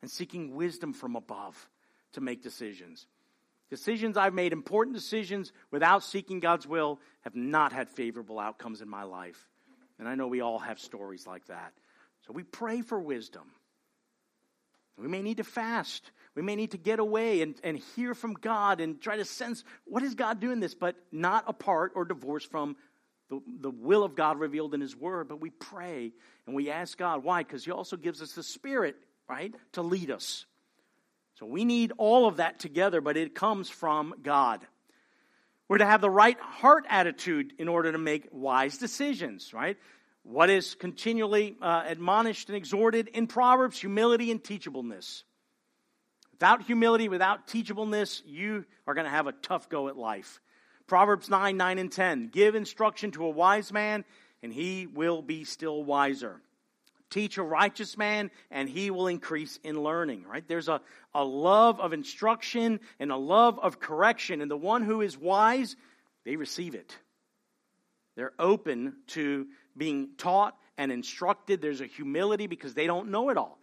[0.01, 1.68] and seeking wisdom from above
[2.12, 3.09] to make decisions.
[3.68, 8.89] Decisions I've made, important decisions without seeking God's will, have not had favorable outcomes in
[8.89, 9.49] my life.
[9.99, 11.72] And I know we all have stories like that.
[12.24, 13.51] So we pray for wisdom.
[14.97, 16.12] We may need to fast.
[16.36, 19.64] We may need to get away and, and hear from God and try to sense
[19.84, 22.76] what is God doing this, but not apart or divorced from
[23.28, 26.12] the, the will of God revealed in His Word, but we pray
[26.46, 27.22] and we ask God.
[27.22, 27.42] Why?
[27.42, 28.96] Because He also gives us the Spirit,
[29.28, 30.46] right, to lead us.
[31.38, 34.66] So we need all of that together, but it comes from God.
[35.68, 39.76] We're to have the right heart attitude in order to make wise decisions, right?
[40.22, 43.78] What is continually uh, admonished and exhorted in Proverbs?
[43.78, 45.22] Humility and teachableness.
[46.32, 50.40] Without humility, without teachableness, you are going to have a tough go at life.
[50.89, 52.28] Proverbs 9, 9, and 10.
[52.28, 54.05] Give instruction to a wise man,
[54.43, 56.41] and he will be still wiser.
[57.11, 60.47] Teach a righteous man, and he will increase in learning, right?
[60.49, 60.80] There's a,
[61.14, 65.76] a love of instruction and a love of correction, and the one who is wise,
[66.24, 66.97] they receive it.
[68.16, 71.62] They're open to being taught and instructed.
[71.62, 73.59] There's a humility because they don't know it all.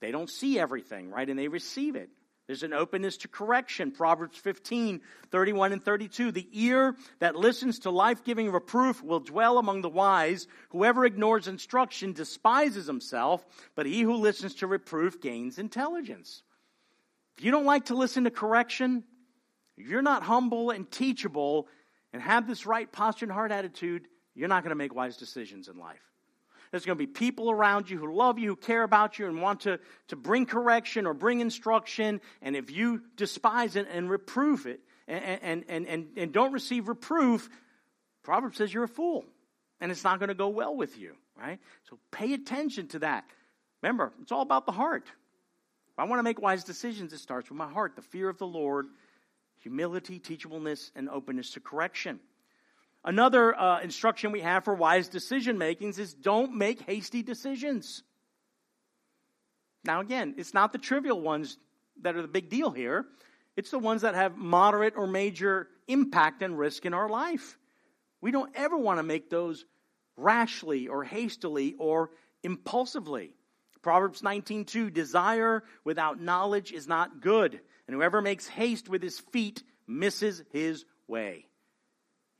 [0.00, 1.28] They don't see everything, right?
[1.28, 2.10] And they receive it.
[2.50, 3.92] There's an openness to correction.
[3.92, 6.32] Proverbs 15, 31 and 32.
[6.32, 10.48] The ear that listens to life giving reproof will dwell among the wise.
[10.70, 13.46] Whoever ignores instruction despises himself,
[13.76, 16.42] but he who listens to reproof gains intelligence.
[17.38, 19.04] If you don't like to listen to correction,
[19.76, 21.68] if you're not humble and teachable
[22.12, 25.68] and have this right posture and heart attitude, you're not going to make wise decisions
[25.68, 26.02] in life.
[26.70, 29.42] There's going to be people around you who love you, who care about you, and
[29.42, 32.20] want to, to bring correction or bring instruction.
[32.42, 37.48] And if you despise it and reprove it and, and, and, and, don't receive reproof,
[38.22, 39.24] Proverbs says you're a fool.
[39.80, 41.58] And it's not going to go well with you, right?
[41.88, 43.24] So pay attention to that.
[43.82, 45.06] Remember, it's all about the heart.
[45.06, 48.38] If I want to make wise decisions, it starts with my heart the fear of
[48.38, 48.86] the Lord,
[49.58, 52.20] humility, teachableness, and openness to correction.
[53.04, 58.02] Another uh, instruction we have for wise decision makings is don't make hasty decisions.
[59.84, 61.56] Now, again, it's not the trivial ones
[62.02, 63.06] that are the big deal here.
[63.56, 67.58] It's the ones that have moderate or major impact and risk in our life.
[68.20, 69.64] We don't ever want to make those
[70.16, 72.10] rashly or hastily or
[72.42, 73.34] impulsively.
[73.82, 79.62] Proverbs 19:2 Desire without knowledge is not good, and whoever makes haste with his feet
[79.86, 81.49] misses his way.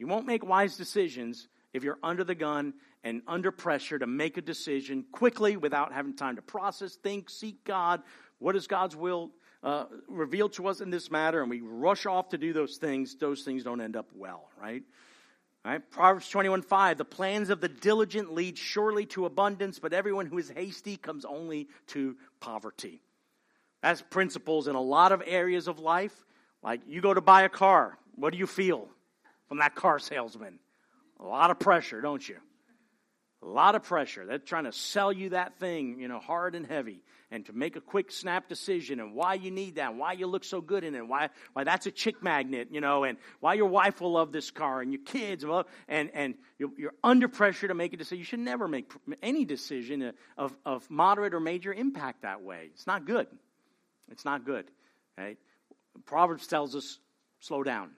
[0.01, 2.73] You won't make wise decisions if you're under the gun
[3.05, 7.63] and under pressure to make a decision quickly without having time to process, think, seek
[7.65, 8.01] God.
[8.39, 9.31] What is God's will
[9.63, 11.43] uh, revealed to us in this matter?
[11.43, 13.15] And we rush off to do those things.
[13.15, 14.83] Those things don't end up well, right?
[15.67, 15.83] Right?
[15.91, 20.39] Proverbs 21 5, the plans of the diligent lead surely to abundance, but everyone who
[20.39, 23.03] is hasty comes only to poverty.
[23.83, 26.25] That's principles in a lot of areas of life.
[26.63, 28.89] Like you go to buy a car, what do you feel
[29.51, 30.61] from that car salesman?
[31.19, 32.37] A lot of pressure, don't you?
[33.43, 34.25] A lot of pressure.
[34.25, 37.75] They're trying to sell you that thing, you know, hard and heavy, and to make
[37.75, 40.95] a quick snap decision and why you need that, why you look so good in
[40.95, 44.31] it, why why that's a chick magnet, you know, and why your wife will love
[44.31, 45.67] this car and your kids, will.
[45.89, 48.19] and and you're under pressure to make a decision.
[48.19, 52.69] You should never make any decision of of moderate or major impact that way.
[52.75, 53.27] It's not good.
[54.13, 54.71] It's not good.
[55.19, 55.39] Right?
[56.05, 57.01] Proverbs tells us
[57.41, 57.91] slow down,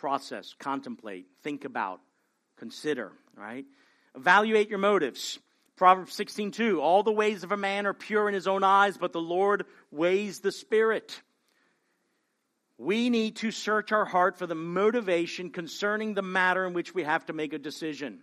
[0.00, 2.00] process, contemplate, think about,
[2.56, 3.66] consider, right?
[4.16, 5.38] Evaluate your motives.
[5.76, 9.12] Proverbs 16:2 All the ways of a man are pure in his own eyes, but
[9.12, 11.22] the Lord weighs the spirit.
[12.78, 17.02] We need to search our heart for the motivation concerning the matter in which we
[17.02, 18.22] have to make a decision.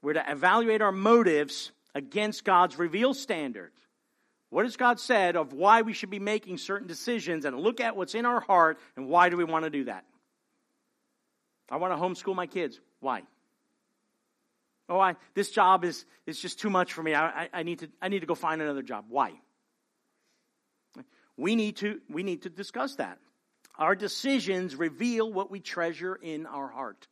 [0.00, 3.78] We're to evaluate our motives against God's revealed standards.
[4.50, 7.96] What has God said of why we should be making certain decisions and look at
[7.96, 10.04] what's in our heart and why do we want to do that?
[11.70, 12.80] I want to homeschool my kids.
[12.98, 13.22] Why?
[14.88, 17.14] Oh, I, this job is, is just too much for me.
[17.14, 19.04] I, I, I, need to, I need to go find another job.
[19.08, 19.34] Why?
[21.36, 23.18] We need, to, we need to discuss that.
[23.78, 27.06] Our decisions reveal what we treasure in our heart.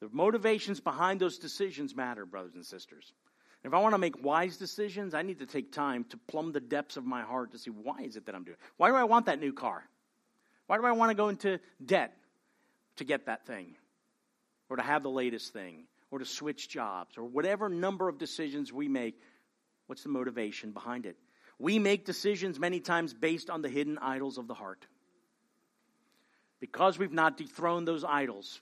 [0.00, 3.14] The motivations behind those decisions matter, brothers and sisters.
[3.66, 6.60] If I want to make wise decisions, I need to take time to plumb the
[6.60, 8.56] depths of my heart to see why is it that I'm doing.
[8.60, 8.64] It?
[8.76, 9.82] Why do I want that new car?
[10.68, 12.16] Why do I want to go into debt
[12.98, 13.74] to get that thing?
[14.70, 15.88] Or to have the latest thing?
[16.12, 17.18] Or to switch jobs?
[17.18, 19.20] Or whatever number of decisions we make,
[19.88, 21.16] what's the motivation behind it?
[21.58, 24.86] We make decisions many times based on the hidden idols of the heart.
[26.60, 28.60] Because we've not dethroned those idols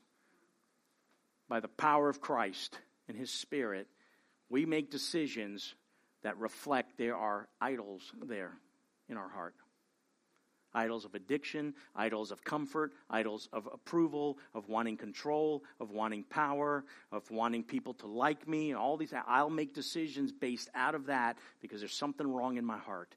[1.46, 3.86] by the power of Christ and His Spirit,
[4.48, 5.74] we make decisions
[6.22, 8.52] that reflect there are idols there
[9.08, 9.54] in our heart
[10.74, 16.84] idols of addiction, idols of comfort, idols of approval, of wanting control, of wanting power,
[17.12, 19.14] of wanting people to like me, and all these.
[19.26, 23.14] I'll make decisions based out of that because there's something wrong in my heart.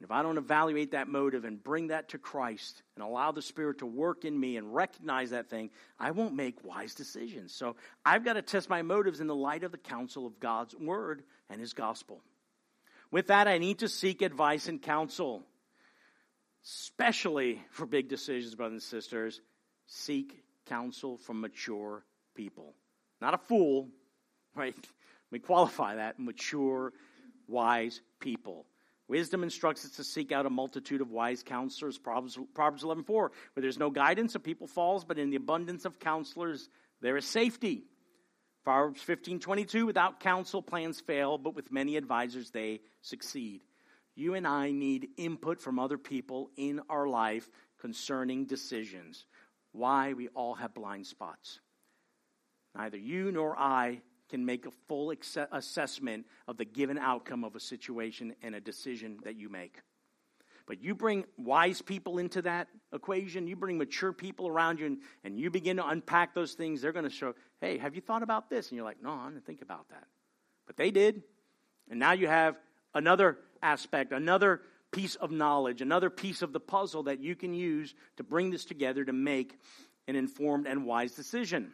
[0.00, 3.42] And if I don't evaluate that motive and bring that to Christ and allow the
[3.42, 7.54] Spirit to work in me and recognize that thing, I won't make wise decisions.
[7.54, 10.74] So I've got to test my motives in the light of the counsel of God's
[10.74, 12.22] Word and His gospel.
[13.10, 15.42] With that, I need to seek advice and counsel,
[16.64, 19.42] especially for big decisions, brothers and sisters.
[19.86, 22.72] Seek counsel from mature people.
[23.20, 23.88] Not a fool,
[24.54, 24.74] right?
[25.30, 26.94] Me qualify that mature,
[27.46, 28.64] wise people.
[29.10, 31.98] Wisdom instructs us to seek out a multitude of wise counselors.
[31.98, 35.98] Proverbs, Proverbs 11.4, where there's no guidance, a people falls, but in the abundance of
[35.98, 36.68] counselors,
[37.00, 37.82] there is safety.
[38.62, 43.62] Proverbs 15.22, without counsel, plans fail, but with many advisors, they succeed.
[44.14, 47.48] You and I need input from other people in our life
[47.80, 49.26] concerning decisions.
[49.72, 51.58] Why we all have blind spots.
[52.76, 55.12] Neither you nor I can make a full
[55.52, 59.78] assessment of the given outcome of a situation and a decision that you make.
[60.66, 64.98] But you bring wise people into that equation, you bring mature people around you, and,
[65.24, 68.22] and you begin to unpack those things, they're going to show, hey, have you thought
[68.22, 68.68] about this?
[68.68, 70.04] And you're like, no, I didn't think about that.
[70.66, 71.24] But they did.
[71.90, 72.56] And now you have
[72.94, 74.60] another aspect, another
[74.92, 78.64] piece of knowledge, another piece of the puzzle that you can use to bring this
[78.64, 79.58] together to make
[80.06, 81.72] an informed and wise decision.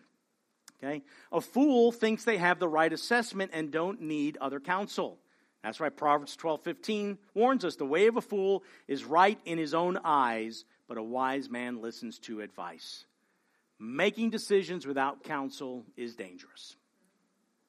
[0.82, 1.02] Okay?
[1.32, 5.18] A fool thinks they have the right assessment and don't need other counsel.
[5.62, 9.74] That's why Proverbs 12:15 warns us the way of a fool is right in his
[9.74, 13.06] own eyes, but a wise man listens to advice.
[13.78, 16.76] Making decisions without counsel is dangerous.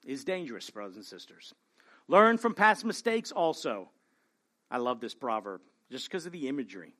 [0.05, 1.53] Is dangerous, brothers and sisters.
[2.07, 3.89] Learn from past mistakes also.
[4.69, 6.93] I love this proverb just because of the imagery.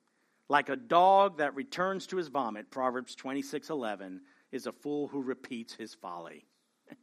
[0.49, 5.73] Like a dog that returns to his vomit, Proverbs 26:11 is a fool who repeats
[5.73, 6.45] his folly.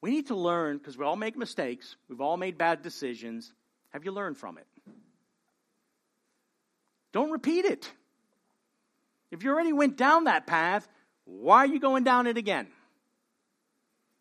[0.00, 3.52] we need to learn because we all make mistakes, we've all made bad decisions.
[3.90, 4.66] Have you learned from it?
[7.12, 7.90] Don't repeat it.
[9.30, 10.86] If you already went down that path,
[11.24, 12.68] why are you going down it again?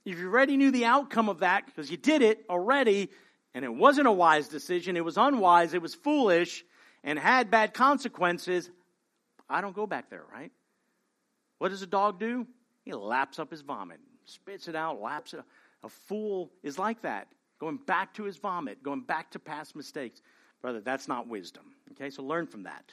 [0.05, 3.09] If you already knew the outcome of that because you did it already
[3.53, 6.63] and it wasn't a wise decision, it was unwise, it was foolish,
[7.03, 8.69] and had bad consequences,
[9.49, 10.51] I don't go back there, right?
[11.57, 12.47] What does a dog do?
[12.83, 15.41] He laps up his vomit, spits it out, laps it.
[15.83, 17.27] A fool is like that,
[17.59, 20.21] going back to his vomit, going back to past mistakes.
[20.61, 21.63] Brother, that's not wisdom.
[21.91, 22.91] Okay, so learn from that.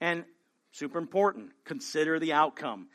[0.00, 0.24] And
[0.72, 2.88] super important, consider the outcome.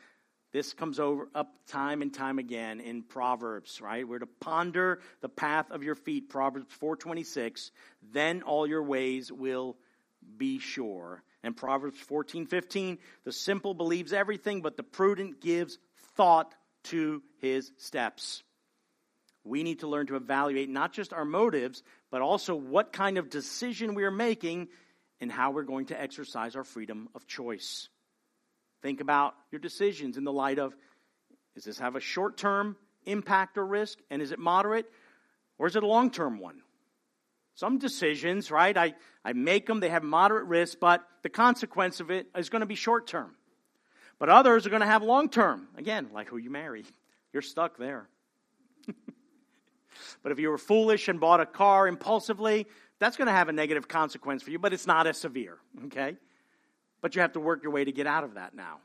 [0.52, 4.08] This comes over up time and time again in Proverbs, right?
[4.08, 7.70] We're to ponder the path of your feet, Proverbs 426,
[8.12, 9.76] then all your ways will
[10.38, 11.22] be sure.
[11.42, 15.78] And Proverbs 14, 15, the simple believes everything, but the prudent gives
[16.16, 18.42] thought to his steps.
[19.44, 23.30] We need to learn to evaluate not just our motives, but also what kind of
[23.30, 24.68] decision we are making
[25.20, 27.88] and how we're going to exercise our freedom of choice.
[28.82, 30.76] Think about your decisions in the light of
[31.54, 33.98] does this have a short term impact or risk?
[34.10, 34.86] And is it moderate?
[35.58, 36.62] Or is it a long term one?
[37.58, 38.76] Some decisions, right?
[38.76, 38.94] I,
[39.24, 42.66] I make them, they have moderate risk, but the consequence of it is going to
[42.66, 43.34] be short term.
[44.20, 45.66] But others are going to have long term.
[45.76, 46.84] Again, like who you marry.
[47.32, 48.08] You're stuck there.
[50.22, 52.68] but if you were foolish and bought a car impulsively,
[53.00, 56.16] that's going to have a negative consequence for you, but it's not as severe, okay?
[57.00, 58.78] But you have to work your way to get out of that now.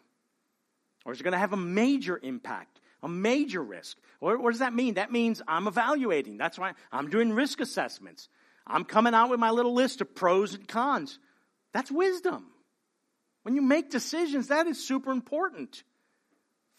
[1.06, 4.00] Or is it going to have a major impact, a major risk?
[4.20, 4.96] What, what does that mean?
[4.96, 6.38] That means I'm evaluating.
[6.38, 8.30] That's why I'm doing risk assessments.
[8.66, 11.20] I'm coming out with my little list of pros and cons.
[11.74, 12.48] That's wisdom.
[13.44, 15.84] When you make decisions, that is super important.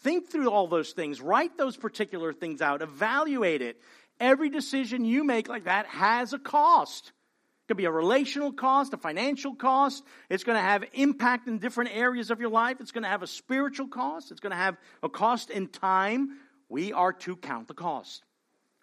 [0.00, 3.80] Think through all those things, write those particular things out, evaluate it.
[4.20, 7.08] Every decision you make like that has a cost.
[7.08, 10.04] It could be a relational cost, a financial cost.
[10.28, 12.76] It's going to have impact in different areas of your life.
[12.80, 14.30] It's going to have a spiritual cost.
[14.30, 16.38] It's going to have a cost in time.
[16.68, 18.22] We are to count the cost.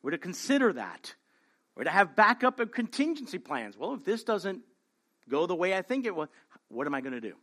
[0.01, 1.13] We're to consider that.
[1.75, 3.77] We're to have backup and contingency plans.
[3.77, 4.61] Well, if this doesn't
[5.29, 6.27] go the way I think it will,
[6.67, 7.33] what am I going to do?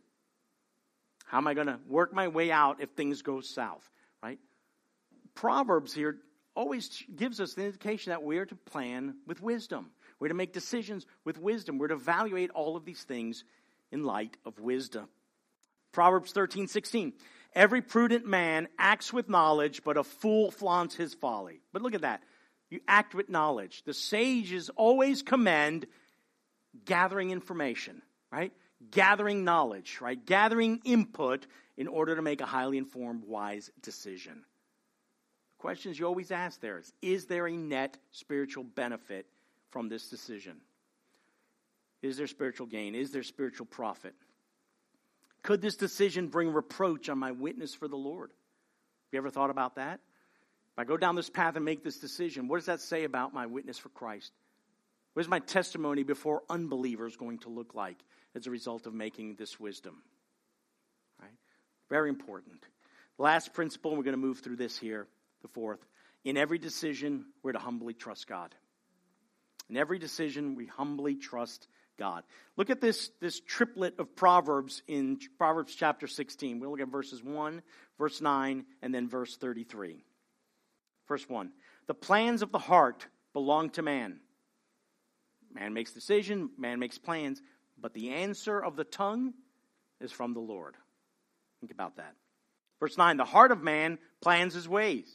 [1.25, 3.87] How am I going to work my way out if things go south,
[4.23, 4.39] right?
[5.35, 6.17] Proverbs here
[6.55, 9.91] always gives us the indication that we're to plan with wisdom.
[10.19, 11.77] We're to make decisions with wisdom.
[11.77, 13.43] We're to evaluate all of these things
[13.91, 15.07] in light of wisdom.
[15.91, 17.13] Proverbs 13, 16.
[17.55, 21.61] Every prudent man acts with knowledge, but a fool flaunts his folly.
[21.73, 22.21] But look at that.
[22.69, 23.83] You act with knowledge.
[23.83, 25.87] The sages always commend
[26.85, 28.01] gathering information,
[28.31, 28.53] right?
[28.91, 30.23] Gathering knowledge, right?
[30.23, 31.47] Gathering input
[31.77, 34.43] in order to make a highly informed, wise decision.
[35.57, 39.25] The questions you always ask there is Is there a net spiritual benefit
[39.71, 40.57] from this decision?
[42.01, 42.95] Is there spiritual gain?
[42.95, 44.13] Is there spiritual profit?
[45.41, 48.29] Could this decision bring reproach on my witness for the Lord?
[48.29, 49.99] Have you ever thought about that?
[50.79, 53.33] If I go down this path and make this decision, what does that say about
[53.33, 54.31] my witness for Christ?
[55.11, 57.97] What is my testimony before unbelievers going to look like
[58.33, 60.01] as a result of making this wisdom?
[61.21, 61.33] Right?
[61.89, 62.65] Very important.
[63.17, 65.05] Last principle, we're going to move through this here,
[65.41, 65.85] the fourth.
[66.23, 68.55] In every decision, we're to humbly trust God.
[69.69, 71.67] In every decision, we humbly trust
[71.97, 72.23] God.
[72.55, 76.61] Look at this, this triplet of Proverbs in Proverbs chapter 16.
[76.61, 77.63] We'll look at verses 1,
[77.97, 80.05] verse 9, and then verse 33.
[81.09, 81.51] Verse 1
[81.87, 84.21] The plans of the heart belong to man.
[85.53, 87.41] Man makes decision, man makes plans,
[87.77, 89.33] but the answer of the tongue
[89.99, 90.75] is from the Lord.
[91.59, 92.15] Think about that.
[92.79, 95.09] Verse 9 The heart of man plans his ways,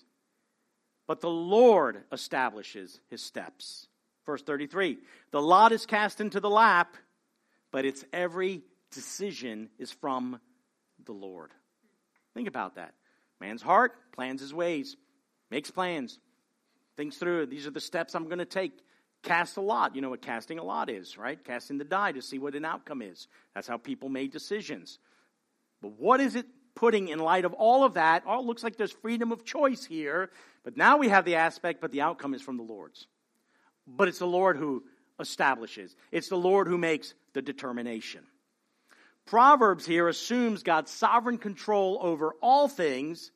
[1.07, 3.87] but the Lord establishes his steps.
[4.27, 4.99] Verse 33
[5.31, 6.97] The lot is cast into the lap,
[7.71, 10.41] but its every decision is from
[11.05, 11.53] the Lord.
[12.35, 12.95] Think about that.
[13.41, 14.97] Man's heart plans his ways,
[15.55, 16.19] makes plans,
[16.97, 18.73] thinks through these are the steps I'm going to take.
[19.23, 19.95] Cast a lot.
[19.97, 21.43] You know what casting a lot is, right?
[21.43, 23.27] Casting the die to see what an outcome is.
[23.55, 24.99] That's how people made decisions.
[25.81, 28.25] But what is it putting in light of all of that?
[28.27, 30.31] Oh, it looks like there's freedom of choice here.
[30.63, 33.07] But now we have the aspect, but the outcome is from the Lord's
[33.87, 34.85] but it's the Lord who
[35.21, 38.25] establishes, it's the Lord who makes the determination.
[39.27, 43.31] Proverbs here assumes God's sovereign control over all things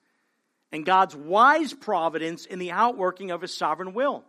[0.72, 4.24] and God's wise providence in the outworking of his sovereign will.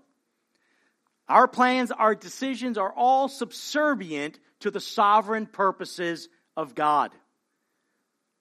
[1.27, 6.27] Our plans, our decisions are all subservient to the sovereign purposes
[6.57, 7.11] of God.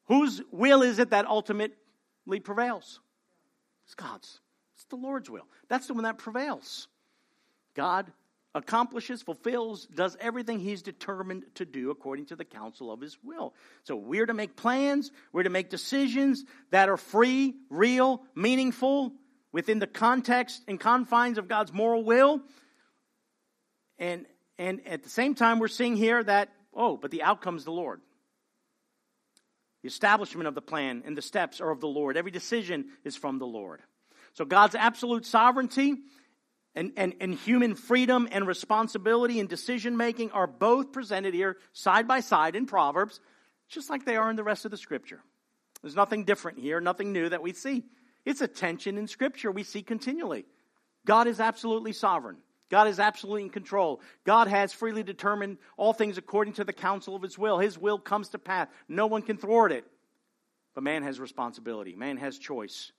[0.06, 3.00] Whose will is it that ultimately prevails?
[3.84, 4.40] It's God's.
[4.74, 5.46] It's the Lord's will.
[5.68, 6.88] That's the one that prevails.
[7.74, 8.10] God
[8.54, 13.54] accomplishes, fulfills, does everything he's determined to do according to the counsel of his will.
[13.84, 19.12] So we're to make plans, we're to make decisions that are free, real, meaningful,
[19.52, 22.40] within the context and confines of God's moral will.
[23.98, 24.26] And
[24.58, 28.00] and at the same time we're seeing here that oh, but the outcome's the Lord.
[29.82, 32.16] The establishment of the plan and the steps are of the Lord.
[32.16, 33.80] Every decision is from the Lord.
[34.34, 35.96] So God's absolute sovereignty
[36.78, 42.06] and, and, and human freedom and responsibility and decision making are both presented here side
[42.06, 43.18] by side in Proverbs,
[43.68, 45.20] just like they are in the rest of the scripture.
[45.82, 47.82] There's nothing different here, nothing new that we see.
[48.24, 50.44] It's a tension in scripture we see continually.
[51.04, 52.36] God is absolutely sovereign.
[52.70, 54.00] God is absolutely in control.
[54.24, 57.58] God has freely determined all things according to the counsel of his will.
[57.58, 58.68] His will comes to pass.
[58.88, 59.84] No one can thwart it.
[60.76, 61.96] But man has responsibility.
[61.96, 62.92] Man has choice.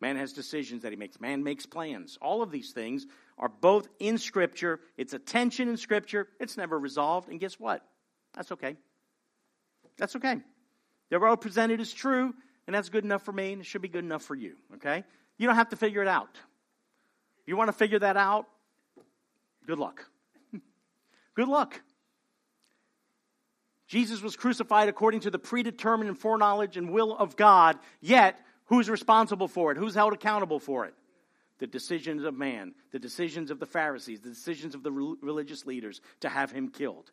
[0.00, 1.20] Man has decisions that he makes.
[1.20, 2.18] Man makes plans.
[2.22, 3.06] All of these things
[3.38, 4.80] are both in Scripture.
[4.96, 6.28] It's a tension in Scripture.
[6.38, 7.28] It's never resolved.
[7.28, 7.84] And guess what?
[8.34, 8.76] That's okay.
[9.98, 10.40] That's okay.
[11.10, 12.32] They're all presented as true,
[12.66, 14.54] and that's good enough for me, and it should be good enough for you.
[14.76, 15.04] Okay?
[15.36, 16.38] You don't have to figure it out.
[17.42, 18.46] If You want to figure that out?
[19.66, 20.06] Good luck.
[21.34, 21.80] good luck.
[23.88, 28.38] Jesus was crucified according to the predetermined foreknowledge and will of God, yet
[28.70, 29.78] Who's responsible for it?
[29.78, 30.94] Who's held accountable for it?
[31.58, 36.00] The decisions of man, the decisions of the Pharisees, the decisions of the religious leaders
[36.20, 37.10] to have him killed.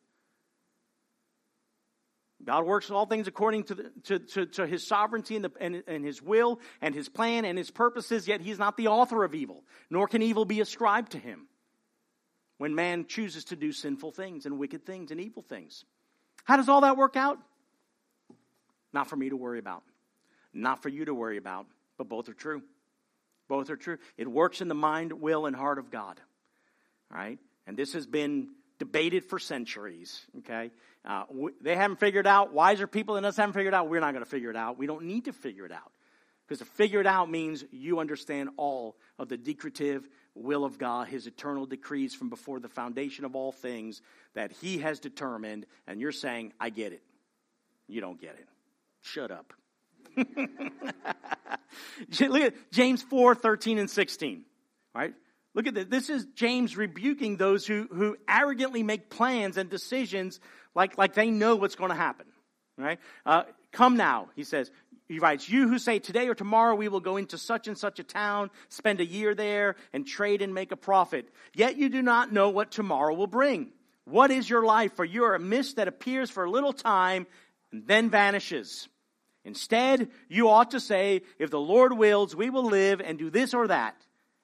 [2.46, 5.84] God works all things according to, the, to, to, to, his sovereignty and, the, and,
[5.88, 9.34] and his will and his plan and his purposes, yet he's not the author of
[9.34, 11.48] evil, nor can evil be ascribed to him
[12.60, 15.86] when man chooses to do sinful things and wicked things and evil things.
[16.44, 17.40] How does all that work out?
[18.94, 19.82] Not for me to worry about
[20.54, 21.68] not for you to worry about,
[21.98, 22.62] but both are true.
[23.48, 23.98] Both are true.
[24.18, 26.20] It works in the mind, will, and heart of God.
[27.12, 27.40] All right?
[27.66, 30.26] And this has been debated for centuries.
[30.40, 30.72] Okay?
[31.06, 31.24] Uh,
[31.62, 33.90] they haven't figured out, wiser people than us haven't figured out.
[33.90, 34.78] We're not going to figure it out.
[34.78, 35.92] We don't need to figure it out.
[36.48, 41.08] Because to figure it out means you understand all of the decretive will of God,
[41.08, 44.02] His eternal decrees from before the foundation of all things
[44.34, 47.02] that He has determined, and you're saying, I get it.
[47.88, 48.48] You don't get it.
[49.02, 49.54] Shut up.
[52.20, 54.44] Look at James 4 13 and 16.
[54.96, 55.14] Right?
[55.54, 55.86] Look at this.
[55.88, 60.40] This is James rebuking those who, who arrogantly make plans and decisions
[60.76, 62.26] like, like they know what's going to happen.
[62.78, 63.00] Right?
[63.26, 64.72] Uh, Come now, he says.
[65.08, 68.00] He writes, You who say, Today or tomorrow we will go into such and such
[68.00, 71.30] a town, spend a year there, and trade and make a profit.
[71.54, 73.72] Yet you do not know what tomorrow will bring.
[74.06, 74.96] What is your life?
[74.96, 77.28] For you are a mist that appears for a little time
[77.72, 78.88] and then vanishes.
[79.48, 83.54] Instead, you ought to say, if the Lord wills, we will live and do this
[83.54, 83.96] or that.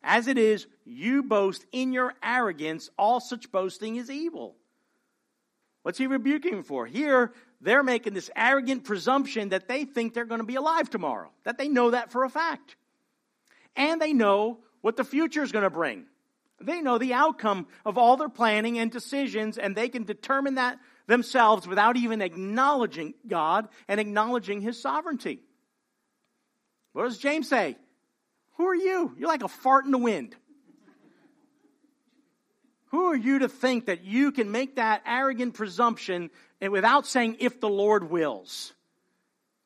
[0.01, 2.89] As it is, you boast in your arrogance.
[2.97, 4.55] All such boasting is evil.
[5.81, 6.85] What's he rebuking for?
[6.85, 11.31] Here, they're making this arrogant presumption that they think they're going to be alive tomorrow,
[11.43, 12.77] that they know that for a fact.
[13.75, 16.05] And they know what the future is going to bring.
[16.61, 20.79] They know the outcome of all their planning and decisions, and they can determine that
[21.07, 25.39] themselves without even acknowledging God and acknowledging His sovereignty.
[26.93, 27.77] What does James say?
[28.57, 29.13] Who are you?
[29.17, 30.35] You're like a fart in the wind.
[32.91, 36.29] Who are you to think that you can make that arrogant presumption
[36.61, 38.73] and without saying, if the Lord wills?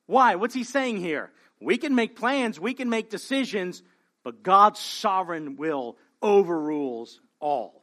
[0.06, 0.36] Why?
[0.36, 1.30] What's he saying here?
[1.60, 3.82] We can make plans, we can make decisions,
[4.24, 7.82] but God's sovereign will overrules all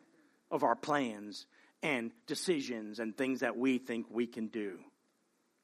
[0.49, 1.45] of our plans
[1.85, 4.79] and decisions and things that we think we can do.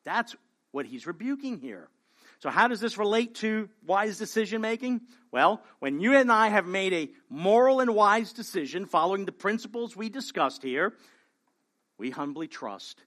[0.05, 0.35] That's
[0.71, 1.89] what he's rebuking here.
[2.37, 5.01] So, how does this relate to wise decision making?
[5.31, 9.95] Well, when you and I have made a moral and wise decision following the principles
[9.95, 10.93] we discussed here,
[11.97, 13.01] we humbly trust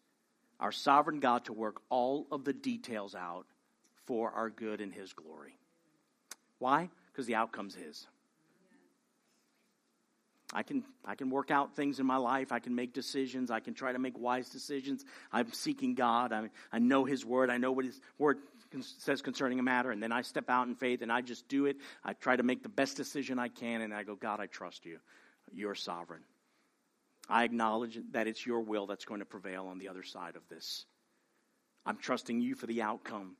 [0.59, 3.47] our sovereign God to work all of the details out
[4.07, 5.57] for our good and his glory.
[6.59, 6.91] Why?
[7.12, 8.09] Because the outcome's his.
[10.53, 12.53] I can, I can work out things in my life.
[12.53, 13.51] I can make decisions.
[13.51, 15.05] I can try to make wise decisions.
[15.33, 16.33] I'm seeking God.
[16.33, 17.51] I, I know His Word.
[17.51, 18.39] I know what His Word
[18.99, 19.91] says concerning a matter.
[19.91, 21.77] And then I step out in faith and I just do it.
[22.05, 23.81] I try to make the best decision I can.
[23.81, 24.99] And I go, God, I trust you.
[25.53, 26.23] You're sovereign.
[27.29, 30.43] I acknowledge that it's your will that's going to prevail on the other side of
[30.49, 30.85] this.
[31.87, 33.37] I'm trusting you for the outcome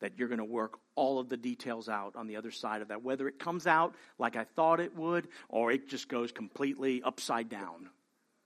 [0.00, 2.88] that you're going to work all of the details out on the other side of
[2.88, 7.02] that, whether it comes out like I thought it would or it just goes completely
[7.02, 7.88] upside down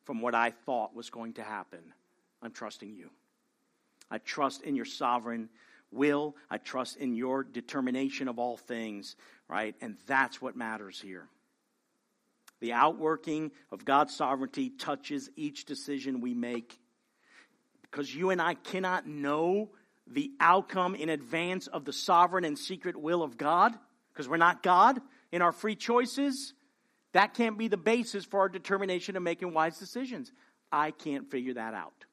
[0.04, 1.80] from what I thought was going to happen.
[2.42, 3.10] I'm trusting you.
[4.10, 5.48] I trust in your sovereign
[5.90, 6.36] will.
[6.50, 9.16] I trust in your determination of all things,
[9.48, 9.74] right?
[9.80, 11.28] And that's what matters here.
[12.60, 16.78] The outworking of God's sovereignty touches each decision we make
[17.82, 19.70] because you and I cannot know
[20.14, 23.72] the outcome in advance of the sovereign and secret will of God,
[24.12, 25.00] because we're not God
[25.30, 26.54] in our free choices,
[27.12, 30.32] that can't be the basis for our determination of making wise decisions.
[30.70, 32.04] I can't figure that out.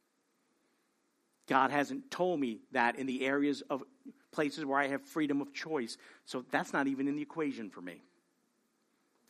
[1.47, 3.83] God hasn't told me that in the areas of
[4.31, 5.97] places where I have freedom of choice.
[6.25, 8.03] So that's not even in the equation for me.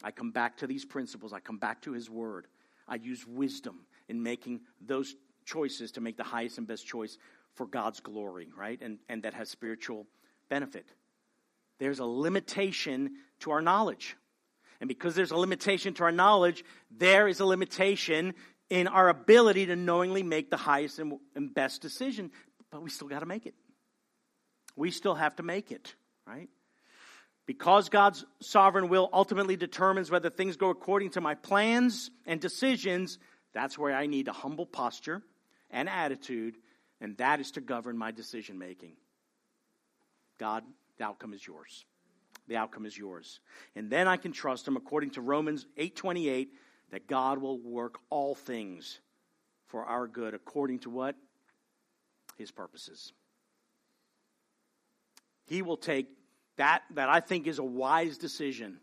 [0.03, 2.47] I come back to these principles, I come back to His Word.
[2.87, 5.15] I use wisdom in making those
[5.45, 7.17] choices to make the highest and best choice
[7.59, 8.81] for God's glory, right?
[8.81, 10.07] And, and that has spiritual
[10.47, 10.85] benefit.
[11.77, 14.15] There's a limitation to our knowledge.
[14.79, 18.33] And because there's a limitation to our knowledge, there is a limitation
[18.69, 22.31] in our ability to knowingly make the highest and, and best decision.
[22.71, 23.55] But we still got to make it.
[24.77, 25.93] We still have to make it,
[26.25, 26.47] right?
[27.45, 33.19] Because God's sovereign will ultimately determines whether things go according to my plans and decisions,
[33.53, 35.21] that's where I need a humble posture
[35.69, 36.55] and attitude,
[37.01, 38.93] and that is to govern my decision making.
[40.37, 40.63] God,
[40.97, 41.85] the outcome is yours.
[42.47, 43.39] The outcome is yours.
[43.75, 46.49] And then I can trust him according to Romans 8:28
[46.91, 48.99] that God will work all things
[49.67, 51.15] for our good according to what?
[52.37, 53.13] His purposes.
[55.45, 56.07] He will take
[56.57, 58.79] that, that I think is a wise decision.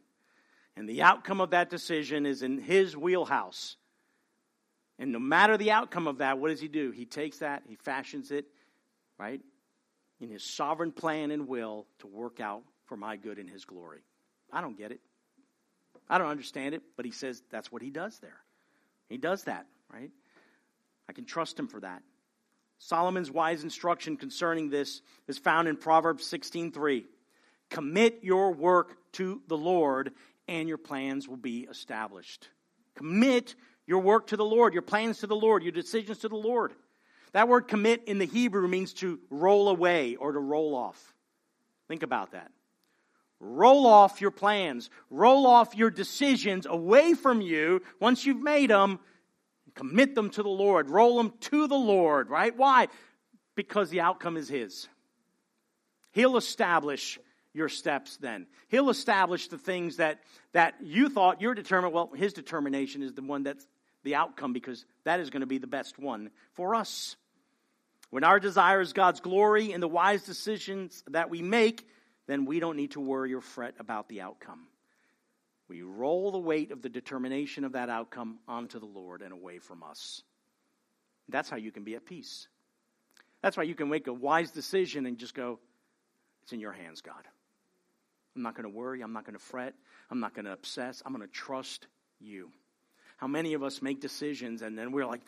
[0.76, 3.76] And the outcome of that decision is in his wheelhouse.
[4.98, 6.90] And no matter the outcome of that, what does he do?
[6.90, 8.46] He takes that, he fashions it,
[9.18, 9.40] right,
[10.20, 14.00] in his sovereign plan and will to work out for my good and his glory.
[14.52, 15.00] I don't get it.
[16.08, 18.38] I don't understand it, but he says that's what he does there.
[19.08, 20.10] He does that, right?
[21.08, 22.02] I can trust him for that.
[22.78, 27.06] Solomon's wise instruction concerning this is found in Proverbs 16:3.
[27.70, 30.12] Commit your work to the Lord,
[30.46, 32.48] and your plans will be established.
[32.94, 33.56] Commit
[33.86, 36.72] your work to the Lord, your plans to the Lord, your decisions to the Lord.
[37.32, 41.14] That word commit in the Hebrew means to roll away or to roll off.
[41.88, 42.50] Think about that.
[43.38, 48.98] Roll off your plans, roll off your decisions away from you once you've made them.
[49.74, 52.56] Commit them to the Lord, roll them to the Lord, right?
[52.56, 52.88] Why?
[53.54, 54.88] Because the outcome is His.
[56.12, 57.18] He'll establish
[57.52, 58.46] your steps then.
[58.68, 60.20] He'll establish the things that,
[60.52, 61.92] that you thought you're determined.
[61.92, 63.66] Well, his determination is the one that's
[64.06, 67.16] the outcome because that is going to be the best one for us.
[68.10, 71.86] When our desire is God's glory and the wise decisions that we make,
[72.28, 74.68] then we don't need to worry or fret about the outcome.
[75.68, 79.58] We roll the weight of the determination of that outcome onto the Lord and away
[79.58, 80.22] from us.
[81.28, 82.46] That's how you can be at peace.
[83.42, 85.58] That's why you can make a wise decision and just go,
[86.44, 87.26] It's in your hands, God.
[88.36, 89.00] I'm not going to worry.
[89.00, 89.74] I'm not going to fret.
[90.10, 91.02] I'm not going to obsess.
[91.04, 91.88] I'm going to trust
[92.20, 92.50] you.
[93.16, 95.22] How many of us make decisions and then we're like,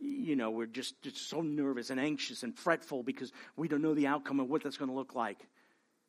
[0.00, 3.94] you know, we're just, just so nervous and anxious and fretful because we don't know
[3.94, 5.38] the outcome of what that's going to look like.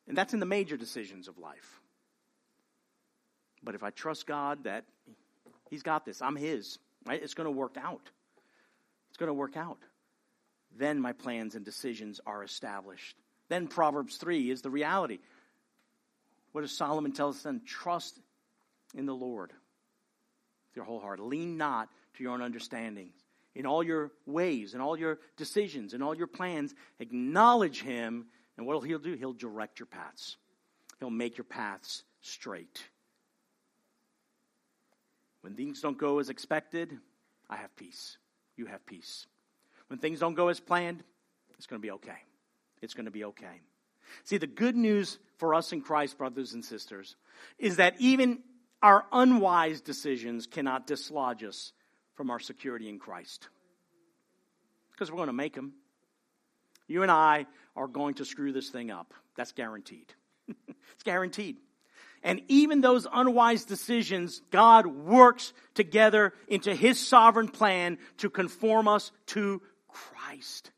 [0.08, 1.82] And that's in the major decisions of life.
[3.64, 4.86] But if I trust God that
[5.70, 7.22] He's got this, I'm His, right?
[7.22, 8.10] It's going to work out.
[9.10, 9.78] It's going to work out.
[10.78, 13.16] Then my plans and decisions are established.
[13.50, 15.20] Then Proverbs 3 is the reality.
[16.54, 17.62] What does Solomon tell us then?
[17.66, 18.20] Trust
[18.96, 19.52] in the Lord
[20.76, 21.20] your whole heart.
[21.20, 23.10] Lean not to your own understanding.
[23.56, 28.66] In all your ways, in all your decisions, in all your plans, acknowledge Him, and
[28.66, 29.14] what will He'll do?
[29.14, 30.38] He'll direct your paths.
[31.00, 32.84] He'll make your paths straight.
[35.42, 36.98] When things don't go as expected,
[37.50, 38.18] I have peace.
[38.56, 39.26] You have peace.
[39.88, 41.04] When things don't go as planned,
[41.58, 42.18] it's going to be okay.
[42.82, 43.62] It's going to be okay.
[44.24, 47.16] See, the good news for us in Christ, brothers and sisters,
[47.58, 48.40] is that even
[48.82, 51.74] our unwise decisions cannot dislodge us
[52.16, 53.48] from our security in Christ.
[54.92, 55.74] Because we're going to make them.
[56.88, 57.46] You and I
[57.76, 59.14] are going to screw this thing up.
[59.36, 60.14] That's guaranteed.
[60.48, 61.58] it's guaranteed.
[62.24, 69.12] And even those unwise decisions, God works together into His sovereign plan to conform us
[69.28, 70.72] to Christ.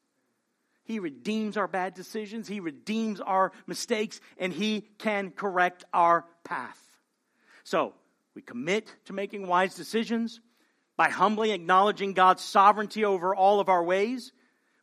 [0.85, 6.79] He redeems our bad decisions, He redeems our mistakes, and He can correct our path.
[7.63, 7.93] So,
[8.35, 10.41] we commit to making wise decisions
[10.97, 14.31] by humbly acknowledging God's sovereignty over all of our ways.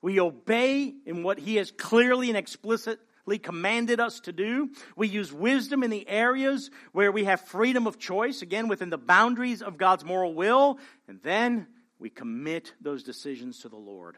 [0.03, 4.71] We obey in what He has clearly and explicitly commanded us to do.
[4.97, 8.99] We use wisdom in the areas where we have freedom of choice, again, within the
[8.99, 10.79] boundaries of God's moral will.
[11.09, 11.67] And then
[11.99, 14.17] we commit those decisions to the Lord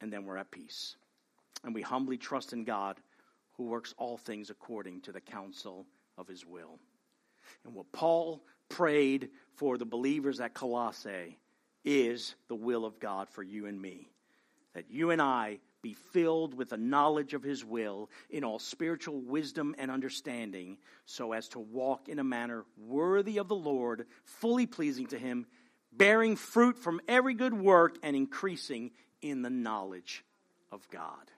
[0.00, 0.96] and then we're at peace.
[1.64, 2.98] And we humbly trust in God
[3.56, 5.86] who works all things according to the counsel
[6.16, 6.78] of his will.
[7.64, 11.38] And what Paul prayed for the believers at Colossae
[11.84, 14.10] is the will of God for you and me.
[14.74, 19.20] That you and I be filled with the knowledge of his will in all spiritual
[19.20, 20.76] wisdom and understanding,
[21.06, 25.46] so as to walk in a manner worthy of the Lord, fully pleasing to him,
[25.92, 28.90] bearing fruit from every good work and increasing
[29.22, 30.24] in the knowledge
[30.70, 31.30] of God.